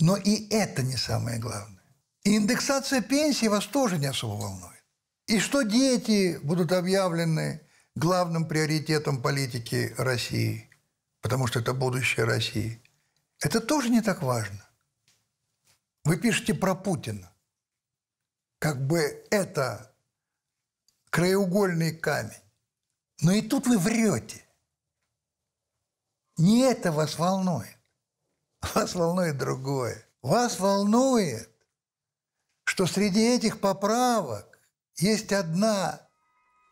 Но 0.02 0.16
и 0.16 0.48
это 0.48 0.82
не 0.82 0.96
самое 0.96 1.38
главное. 1.38 1.84
И 2.24 2.36
индексация 2.36 3.02
пенсии 3.02 3.46
вас 3.46 3.66
тоже 3.66 3.98
не 3.98 4.06
особо 4.06 4.32
волнует. 4.32 4.84
И 5.28 5.38
что 5.38 5.62
дети 5.62 6.40
будут 6.42 6.72
объявлены 6.72 7.64
главным 7.94 8.48
приоритетом 8.48 9.22
политики 9.22 9.94
России, 9.96 10.68
потому 11.20 11.46
что 11.46 11.60
это 11.60 11.72
будущее 11.72 12.26
России. 12.26 12.82
Это 13.40 13.60
тоже 13.60 13.90
не 13.90 14.02
так 14.02 14.22
важно. 14.22 14.68
Вы 16.02 16.16
пишете 16.16 16.52
про 16.52 16.74
Путина. 16.74 17.32
Как 18.58 18.84
бы 18.84 19.24
это 19.30 19.94
краеугольный 21.10 21.94
камень. 21.94 22.42
Но 23.20 23.30
и 23.30 23.40
тут 23.40 23.68
вы 23.68 23.78
врете. 23.78 24.44
Не 26.38 26.62
это 26.62 26.90
вас 26.90 27.20
волнует. 27.20 27.78
Вас 28.74 28.94
волнует 28.94 29.36
другое. 29.36 30.04
Вас 30.22 30.60
волнует, 30.60 31.50
что 32.64 32.86
среди 32.86 33.34
этих 33.34 33.60
поправок 33.60 34.58
есть 34.96 35.32
одна, 35.32 36.00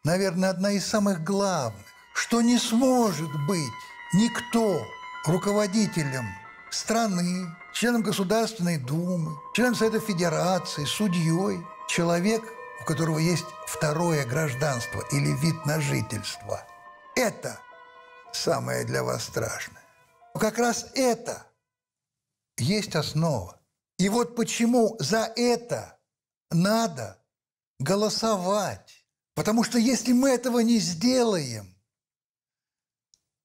наверное, 0.04 0.50
одна 0.50 0.72
из 0.72 0.86
самых 0.86 1.24
главных, 1.24 1.84
что 2.14 2.40
не 2.42 2.58
сможет 2.58 3.30
быть 3.46 3.72
никто 4.14 4.86
руководителем 5.26 6.26
страны, 6.70 7.46
членом 7.74 8.02
Государственной 8.02 8.78
Думы, 8.78 9.36
членом 9.54 9.74
Совета 9.74 10.00
Федерации, 10.00 10.84
судьей, 10.84 11.60
человек, 11.88 12.42
у 12.80 12.84
которого 12.84 13.18
есть 13.18 13.46
второе 13.66 14.24
гражданство 14.24 15.02
или 15.10 15.32
вид 15.32 15.66
на 15.66 15.80
жительство. 15.80 16.64
Это 17.16 17.58
самое 18.32 18.84
для 18.84 19.02
вас 19.02 19.24
страшное. 19.24 19.82
Как 20.38 20.56
раз 20.58 20.86
это– 20.94 21.44
есть 22.60 22.94
основа. 22.94 23.60
И 23.98 24.08
вот 24.08 24.36
почему 24.36 24.96
за 24.98 25.32
это 25.36 25.98
надо 26.50 27.22
голосовать. 27.78 29.06
Потому 29.34 29.64
что 29.64 29.78
если 29.78 30.12
мы 30.12 30.30
этого 30.30 30.60
не 30.60 30.78
сделаем, 30.78 31.74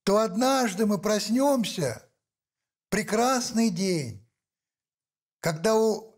то 0.03 0.17
однажды 0.17 0.85
мы 0.85 0.99
проснемся, 0.99 2.07
прекрасный 2.89 3.69
день, 3.69 4.27
когда 5.41 5.75
у 5.75 6.15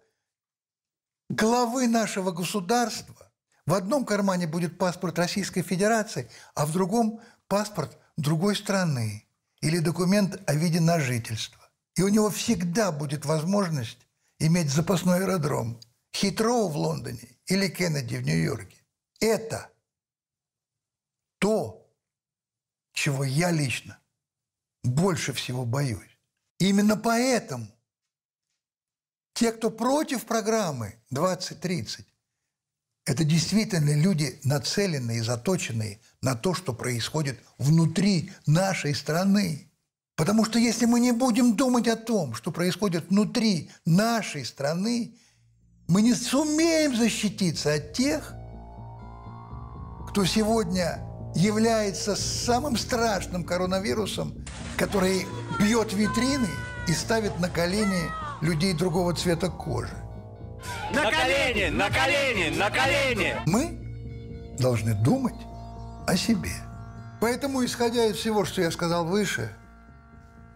главы 1.29 1.87
нашего 1.87 2.31
государства 2.31 3.31
в 3.65 3.73
одном 3.73 4.05
кармане 4.05 4.47
будет 4.47 4.77
паспорт 4.77 5.19
Российской 5.19 5.61
Федерации, 5.61 6.29
а 6.55 6.65
в 6.65 6.73
другом 6.73 7.21
паспорт 7.47 7.97
другой 8.15 8.55
страны 8.55 9.27
или 9.61 9.79
документ 9.79 10.41
о 10.49 10.53
виде 10.53 10.79
на 10.79 10.99
жительство. 10.99 11.56
И 11.97 12.03
у 12.03 12.09
него 12.09 12.29
всегда 12.29 12.91
будет 12.91 13.25
возможность 13.25 13.97
иметь 14.39 14.69
запасной 14.69 15.23
аэродром 15.23 15.79
Хитроу 16.15 16.69
в 16.69 16.77
Лондоне 16.77 17.27
или 17.47 17.67
Кеннеди 17.67 18.15
в 18.17 18.21
Нью-Йорке. 18.21 18.77
Это 19.19 19.71
то, 21.39 21.91
чего 22.93 23.23
я 23.23 23.49
лично 23.49 23.99
больше 24.83 25.33
всего 25.33 25.65
боюсь. 25.65 26.19
И 26.59 26.69
именно 26.69 26.97
поэтому 26.97 27.67
те, 29.33 29.51
кто 29.51 29.71
против 29.71 30.25
программы 30.25 30.99
2030, 31.09 32.05
это 33.05 33.23
действительно 33.23 33.95
люди, 33.95 34.39
нацеленные, 34.43 35.23
заточенные 35.23 35.99
на 36.21 36.35
то, 36.35 36.53
что 36.53 36.73
происходит 36.73 37.39
внутри 37.57 38.31
нашей 38.45 38.93
страны. 38.93 39.71
Потому 40.17 40.43
что 40.45 40.57
если 40.57 40.85
мы 40.85 40.99
не 40.99 41.11
будем 41.11 41.55
думать 41.55 41.87
о 41.87 41.95
том, 41.95 42.33
что 42.33 42.51
происходит 42.51 43.09
внутри 43.09 43.69
нашей 43.85 44.45
страны, 44.45 45.13
мы 45.87 46.01
не 46.01 46.15
сумеем 46.15 46.95
защититься 46.95 47.75
от 47.75 47.93
тех, 47.93 48.33
кто 50.09 50.25
сегодня 50.25 50.99
является 51.35 52.15
самым 52.15 52.77
страшным 52.77 53.43
коронавирусом, 53.43 54.33
который 54.75 55.27
бьет 55.59 55.93
витрины 55.93 56.49
и 56.87 56.93
ставит 56.93 57.39
на 57.39 57.47
колени 57.47 58.09
людей 58.41 58.73
другого 58.73 59.13
цвета 59.13 59.49
кожи. 59.49 59.93
На 60.91 61.11
колени, 61.11 61.69
на 61.69 61.91
колени, 61.91 62.57
на 62.57 62.71
колени! 62.71 63.35
Мы 63.45 64.55
должны 64.57 64.95
думать 64.95 65.35
о 66.07 66.17
себе. 66.17 66.55
Поэтому, 67.21 67.63
исходя 67.63 68.05
из 68.05 68.15
всего, 68.15 68.45
что 68.45 68.63
я 68.63 68.71
сказал 68.71 69.05
выше, 69.05 69.55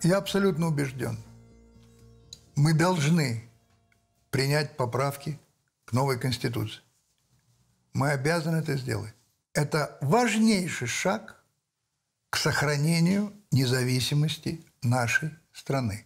я 0.03 0.17
абсолютно 0.17 0.67
убежден. 0.67 1.17
Мы 2.55 2.73
должны 2.73 3.49
принять 4.29 4.77
поправки 4.77 5.39
к 5.85 5.93
новой 5.93 6.19
Конституции. 6.19 6.81
Мы 7.93 8.11
обязаны 8.11 8.57
это 8.57 8.77
сделать. 8.77 9.13
Это 9.53 9.97
важнейший 10.01 10.87
шаг 10.87 11.43
к 12.29 12.37
сохранению 12.37 13.33
независимости 13.51 14.65
нашей 14.81 15.31
страны. 15.51 16.05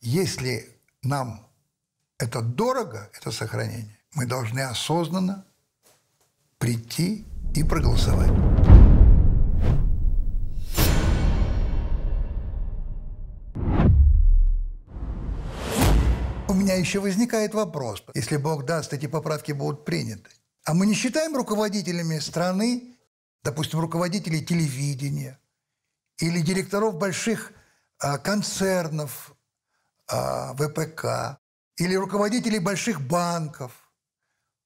Если 0.00 0.68
нам 1.02 1.46
это 2.18 2.40
дорого, 2.40 3.10
это 3.12 3.30
сохранение, 3.30 3.98
мы 4.14 4.26
должны 4.26 4.60
осознанно 4.60 5.44
прийти 6.58 7.26
и 7.54 7.62
проголосовать. 7.62 8.57
У 16.48 16.54
меня 16.54 16.74
еще 16.76 17.00
возникает 17.00 17.52
вопрос, 17.52 18.02
если 18.14 18.38
Бог 18.38 18.64
даст, 18.64 18.94
эти 18.94 19.06
поправки 19.06 19.52
будут 19.52 19.84
приняты. 19.84 20.30
А 20.64 20.72
мы 20.72 20.86
не 20.86 20.94
считаем 20.94 21.36
руководителями 21.36 22.18
страны, 22.20 22.96
допустим, 23.42 23.80
руководителей 23.80 24.42
телевидения 24.42 25.38
или 26.16 26.40
директоров 26.40 26.96
больших 26.96 27.52
а, 27.98 28.16
концернов 28.16 29.34
а, 30.10 30.54
ВПК, 30.54 31.38
или 31.76 31.94
руководителей 31.94 32.60
больших 32.60 33.02
банков, 33.02 33.72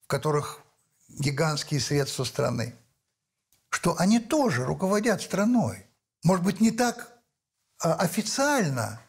в 0.05 0.07
которых 0.07 0.61
гигантские 1.09 1.81
средства 1.81 2.23
страны, 2.23 2.75
что 3.69 3.95
они 3.99 4.19
тоже 4.19 4.63
руководят 4.63 5.21
страной. 5.21 5.85
Может 6.23 6.45
быть, 6.45 6.61
не 6.61 6.71
так 6.71 7.11
а, 7.81 7.95
официально, 7.95 9.01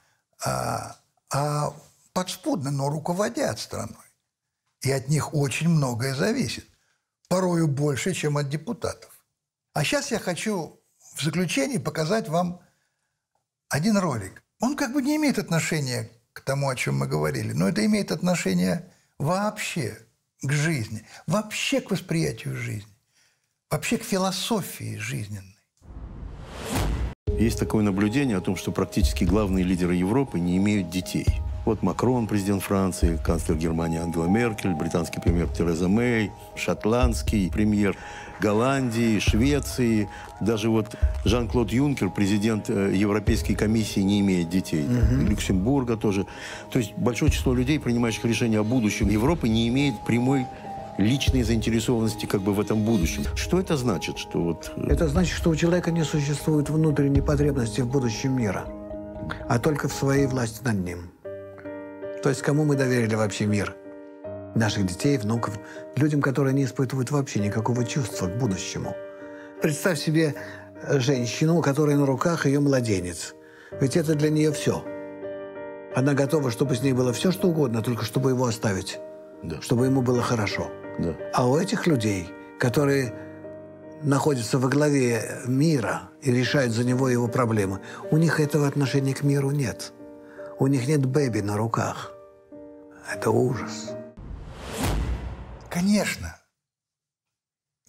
а, 0.45 0.97
а 1.33 1.73
подспудно, 2.15 2.71
но 2.71 2.89
руководят 2.89 3.61
страной. 3.61 3.99
И 4.81 4.91
от 4.91 5.09
них 5.09 5.35
очень 5.35 5.69
многое 5.69 6.15
зависит. 6.15 6.67
Порою 7.29 7.69
больше, 7.69 8.15
чем 8.15 8.39
от 8.39 8.49
депутатов. 8.49 9.11
А 9.75 9.85
сейчас 9.85 10.11
я 10.11 10.19
хочу 10.19 10.81
в 11.15 11.23
заключении 11.23 11.79
показать 11.79 12.29
вам 12.29 12.61
один 13.69 13.99
ролик. 13.99 14.43
Он 14.61 14.77
как 14.77 14.93
бы 14.93 15.03
не 15.03 15.17
имеет 15.17 15.39
отношения 15.39 16.11
к 16.33 16.41
тому, 16.41 16.69
о 16.69 16.77
чем 16.77 16.99
мы 16.99 17.07
говорили. 17.07 17.53
Но 17.53 17.69
это 17.69 17.85
имеет 17.85 18.13
отношение 18.13 18.93
вообще 19.19 19.99
к 20.43 20.53
жизни, 20.53 21.05
вообще 21.27 21.81
к 21.81 21.91
восприятию 21.91 22.57
жизни, 22.57 22.93
вообще 23.71 23.99
к 23.99 24.05
философии 24.05 24.97
жизненной. 24.97 25.59
Есть 27.39 27.59
такое 27.59 27.83
наблюдение 27.83 28.37
о 28.37 28.41
том, 28.41 28.55
что 28.55 28.71
практически 28.71 29.25
главные 29.25 29.65
лидеры 29.65 29.95
Европы 29.95 30.39
не 30.39 30.57
имеют 30.57 30.91
детей. 30.91 31.27
Вот 31.65 31.83
Макрон, 31.83 32.27
президент 32.27 32.63
Франции, 32.63 33.19
канцлер 33.25 33.57
Германии 33.57 33.99
Ангела 33.99 34.27
Меркель, 34.27 34.75
британский 34.75 35.19
премьер 35.21 35.49
Тереза 35.49 35.89
Мэй, 35.89 36.31
шотландский 36.57 37.51
премьер 37.51 37.97
Голландии, 38.39 39.19
Швеции. 39.19 40.09
Даже 40.41 40.69
вот 40.69 40.95
Жан-Клод 41.25 41.73
Юнкер, 41.73 42.11
президент 42.11 42.69
э, 42.69 42.93
Европейской 42.95 43.55
комиссии, 43.55 44.01
не 44.01 44.21
имеет 44.21 44.51
детей. 44.51 44.85
Угу. 44.85 45.31
Люксембурга 45.31 45.97
тоже. 45.97 46.27
То 46.71 46.79
есть 46.79 46.93
большое 46.99 47.31
число 47.31 47.55
людей, 47.55 47.81
принимающих 47.81 48.27
решения 48.27 48.59
о 48.59 48.65
будущем 48.65 49.09
Европы, 49.09 49.49
не 49.49 49.67
имеет 49.69 49.95
прямой 50.07 50.47
личной 50.99 51.45
заинтересованности 51.45 52.27
как 52.27 52.43
бы 52.43 52.53
в 52.53 52.61
этом 52.61 52.85
будущем. 52.85 53.25
Что 53.35 53.59
это 53.59 53.79
значит? 53.79 54.19
Что 54.19 54.43
вот... 54.43 54.71
Э, 54.77 54.89
это 54.91 55.09
значит, 55.09 55.35
что 55.35 55.49
у 55.49 55.57
человека 55.57 55.91
не 55.91 56.05
существует 56.05 56.69
внутренней 56.69 57.23
потребности 57.23 57.81
в 57.81 57.87
будущем 57.87 58.37
мира, 58.37 58.67
а 59.49 59.59
только 59.59 59.89
в 59.89 59.95
своей 59.95 60.27
власти 60.27 60.63
над 60.63 60.85
ним. 60.85 61.14
То 62.25 62.31
есть 62.31 62.41
кому 62.41 62.65
мы 62.65 62.75
доверили 62.75 63.17
вообще 63.17 63.45
мир? 63.45 63.77
Наших 64.55 64.87
детей, 64.87 65.19
внуков, 65.19 65.59
людям, 65.95 66.23
которые 66.23 66.55
не 66.55 66.65
испытывают 66.65 67.11
вообще 67.11 67.39
никакого 67.39 67.85
чувства 67.85 68.29
к 68.29 68.39
будущему. 68.39 68.97
Представь 69.61 69.99
себе 69.99 70.35
э, 70.85 71.01
женщину, 71.01 71.59
у 71.59 71.61
которой 71.61 71.97
на 71.97 72.07
руках 72.07 72.47
ее 72.47 72.61
младенец. 72.61 73.35
Ведь 73.79 73.99
это 73.99 74.15
для 74.15 74.31
нее 74.31 74.53
все. 74.53 74.83
Она 75.95 76.15
готова, 76.15 76.51
чтобы 76.51 76.77
с 76.77 76.83
ней 76.83 76.95
было 76.95 77.13
все, 77.13 77.31
что 77.31 77.49
угодно, 77.49 77.83
только 77.83 78.07
чтобы 78.07 78.31
его 78.31 78.47
оставить. 78.47 78.99
Да. 79.43 79.61
Чтобы 79.61 79.85
ему 79.85 80.01
было 80.01 80.23
хорошо. 80.23 80.71
Да. 80.99 81.15
А 81.35 81.47
у 81.47 81.59
этих 81.59 81.87
людей, 81.87 82.31
которые 82.59 83.13
находятся 84.03 84.59
во 84.59 84.71
главе 84.71 85.43
мира 85.47 86.09
и 86.23 86.33
решают 86.33 86.73
за 86.73 86.85
него 86.85 87.11
его 87.11 87.29
проблемы, 87.29 87.81
у 88.11 88.17
них 88.17 88.41
этого 88.41 88.67
отношения 88.67 89.13
к 89.13 89.25
миру 89.25 89.51
нет. 89.51 89.93
У 90.59 90.69
них 90.69 90.87
нет 90.87 91.05
бэби 91.05 91.41
на 91.41 91.57
руках. 91.57 92.13
Это 93.13 93.31
ужас. 93.31 93.91
Конечно. 95.69 96.41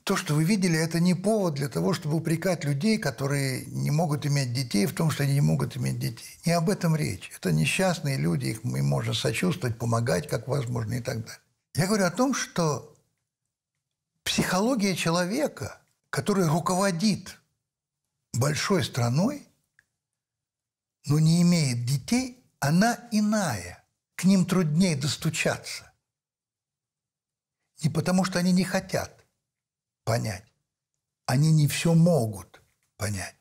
То, 0.04 0.16
что 0.16 0.34
вы 0.34 0.44
видели, 0.44 0.78
это 0.78 1.00
не 1.00 1.14
повод 1.14 1.56
для 1.56 1.70
того, 1.70 1.94
чтобы 1.94 2.18
упрекать 2.18 2.64
людей, 2.64 2.98
которые 2.98 3.66
не 3.66 3.92
могут 3.92 4.26
иметь 4.26 4.54
детей, 4.54 4.86
в 4.86 4.94
том, 4.94 5.10
что 5.10 5.24
они 5.24 5.34
не 5.34 5.42
могут 5.42 5.78
иметь 5.78 6.00
детей. 6.00 6.40
Не 6.46 6.54
об 6.54 6.70
этом 6.70 6.96
речь. 6.96 7.32
Это 7.36 7.52
несчастные 7.52 8.18
люди, 8.18 8.48
их 8.48 8.64
мы 8.64 8.82
можно 8.82 9.14
сочувствовать, 9.14 9.78
помогать, 9.78 10.28
как 10.28 10.48
возможно, 10.48 10.94
и 10.94 11.02
так 11.02 11.22
далее. 11.22 11.40
Я 11.76 11.88
говорю 11.88 12.06
о 12.06 12.12
том, 12.12 12.34
что 12.34 12.96
психология 14.24 14.96
человека, 14.96 15.82
который 16.10 16.48
руководит 16.48 17.40
большой 18.34 18.84
страной, 18.84 19.48
но 21.06 21.20
не 21.20 21.42
имеет 21.42 21.86
детей, 21.86 22.45
она 22.60 23.08
иная 23.12 23.84
к 24.16 24.24
ним 24.24 24.46
труднее 24.46 24.96
достучаться. 24.96 25.92
Не 27.84 27.90
потому, 27.90 28.24
что 28.24 28.40
они 28.40 28.52
не 28.52 28.64
хотят 28.64 29.26
понять. 30.04 30.46
Они 31.26 31.52
не 31.52 31.68
все 31.68 31.94
могут 31.94 32.62
понять. 32.98 33.36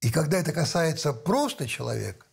И 0.00 0.10
когда 0.10 0.38
это 0.38 0.52
касается 0.52 1.12
просто 1.12 1.66
человека, 1.66 2.26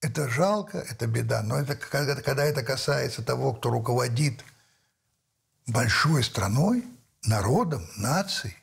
это 0.00 0.28
жалко, 0.28 0.78
это 0.78 1.06
беда. 1.06 1.42
Но 1.42 1.58
это, 1.58 1.76
когда, 1.76 2.14
когда 2.16 2.44
это 2.44 2.62
касается 2.62 3.22
того, 3.22 3.54
кто 3.54 3.70
руководит 3.70 4.44
большой 5.66 6.22
страной, 6.22 6.84
народом, 7.24 7.88
нацией, 7.96 8.56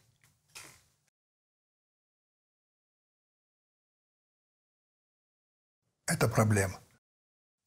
это 6.07 6.27
проблема. 6.27 6.79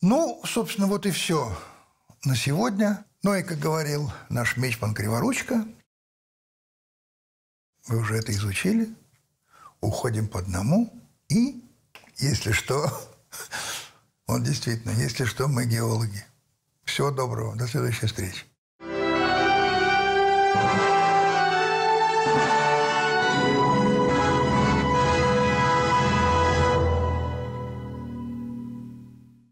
Ну, 0.00 0.40
собственно, 0.44 0.86
вот 0.86 1.06
и 1.06 1.10
все 1.10 1.56
на 2.24 2.36
сегодня. 2.36 3.04
Ну 3.22 3.34
и, 3.34 3.42
как 3.42 3.58
говорил 3.58 4.12
наш 4.28 4.56
мечман 4.56 4.94
Криворучка, 4.94 5.66
вы 7.86 7.98
уже 7.98 8.16
это 8.16 8.32
изучили, 8.32 8.94
уходим 9.80 10.28
по 10.28 10.40
одному, 10.40 10.92
и, 11.28 11.64
если 12.16 12.52
что, 12.52 12.90
вот 14.26 14.42
действительно, 14.42 14.92
если 14.92 15.24
что, 15.24 15.48
мы 15.48 15.66
геологи. 15.66 16.24
Все. 16.84 16.96
Всего 16.96 17.10
доброго. 17.10 17.56
До 17.56 17.66
следующей 17.66 18.06
встречи. 18.06 18.46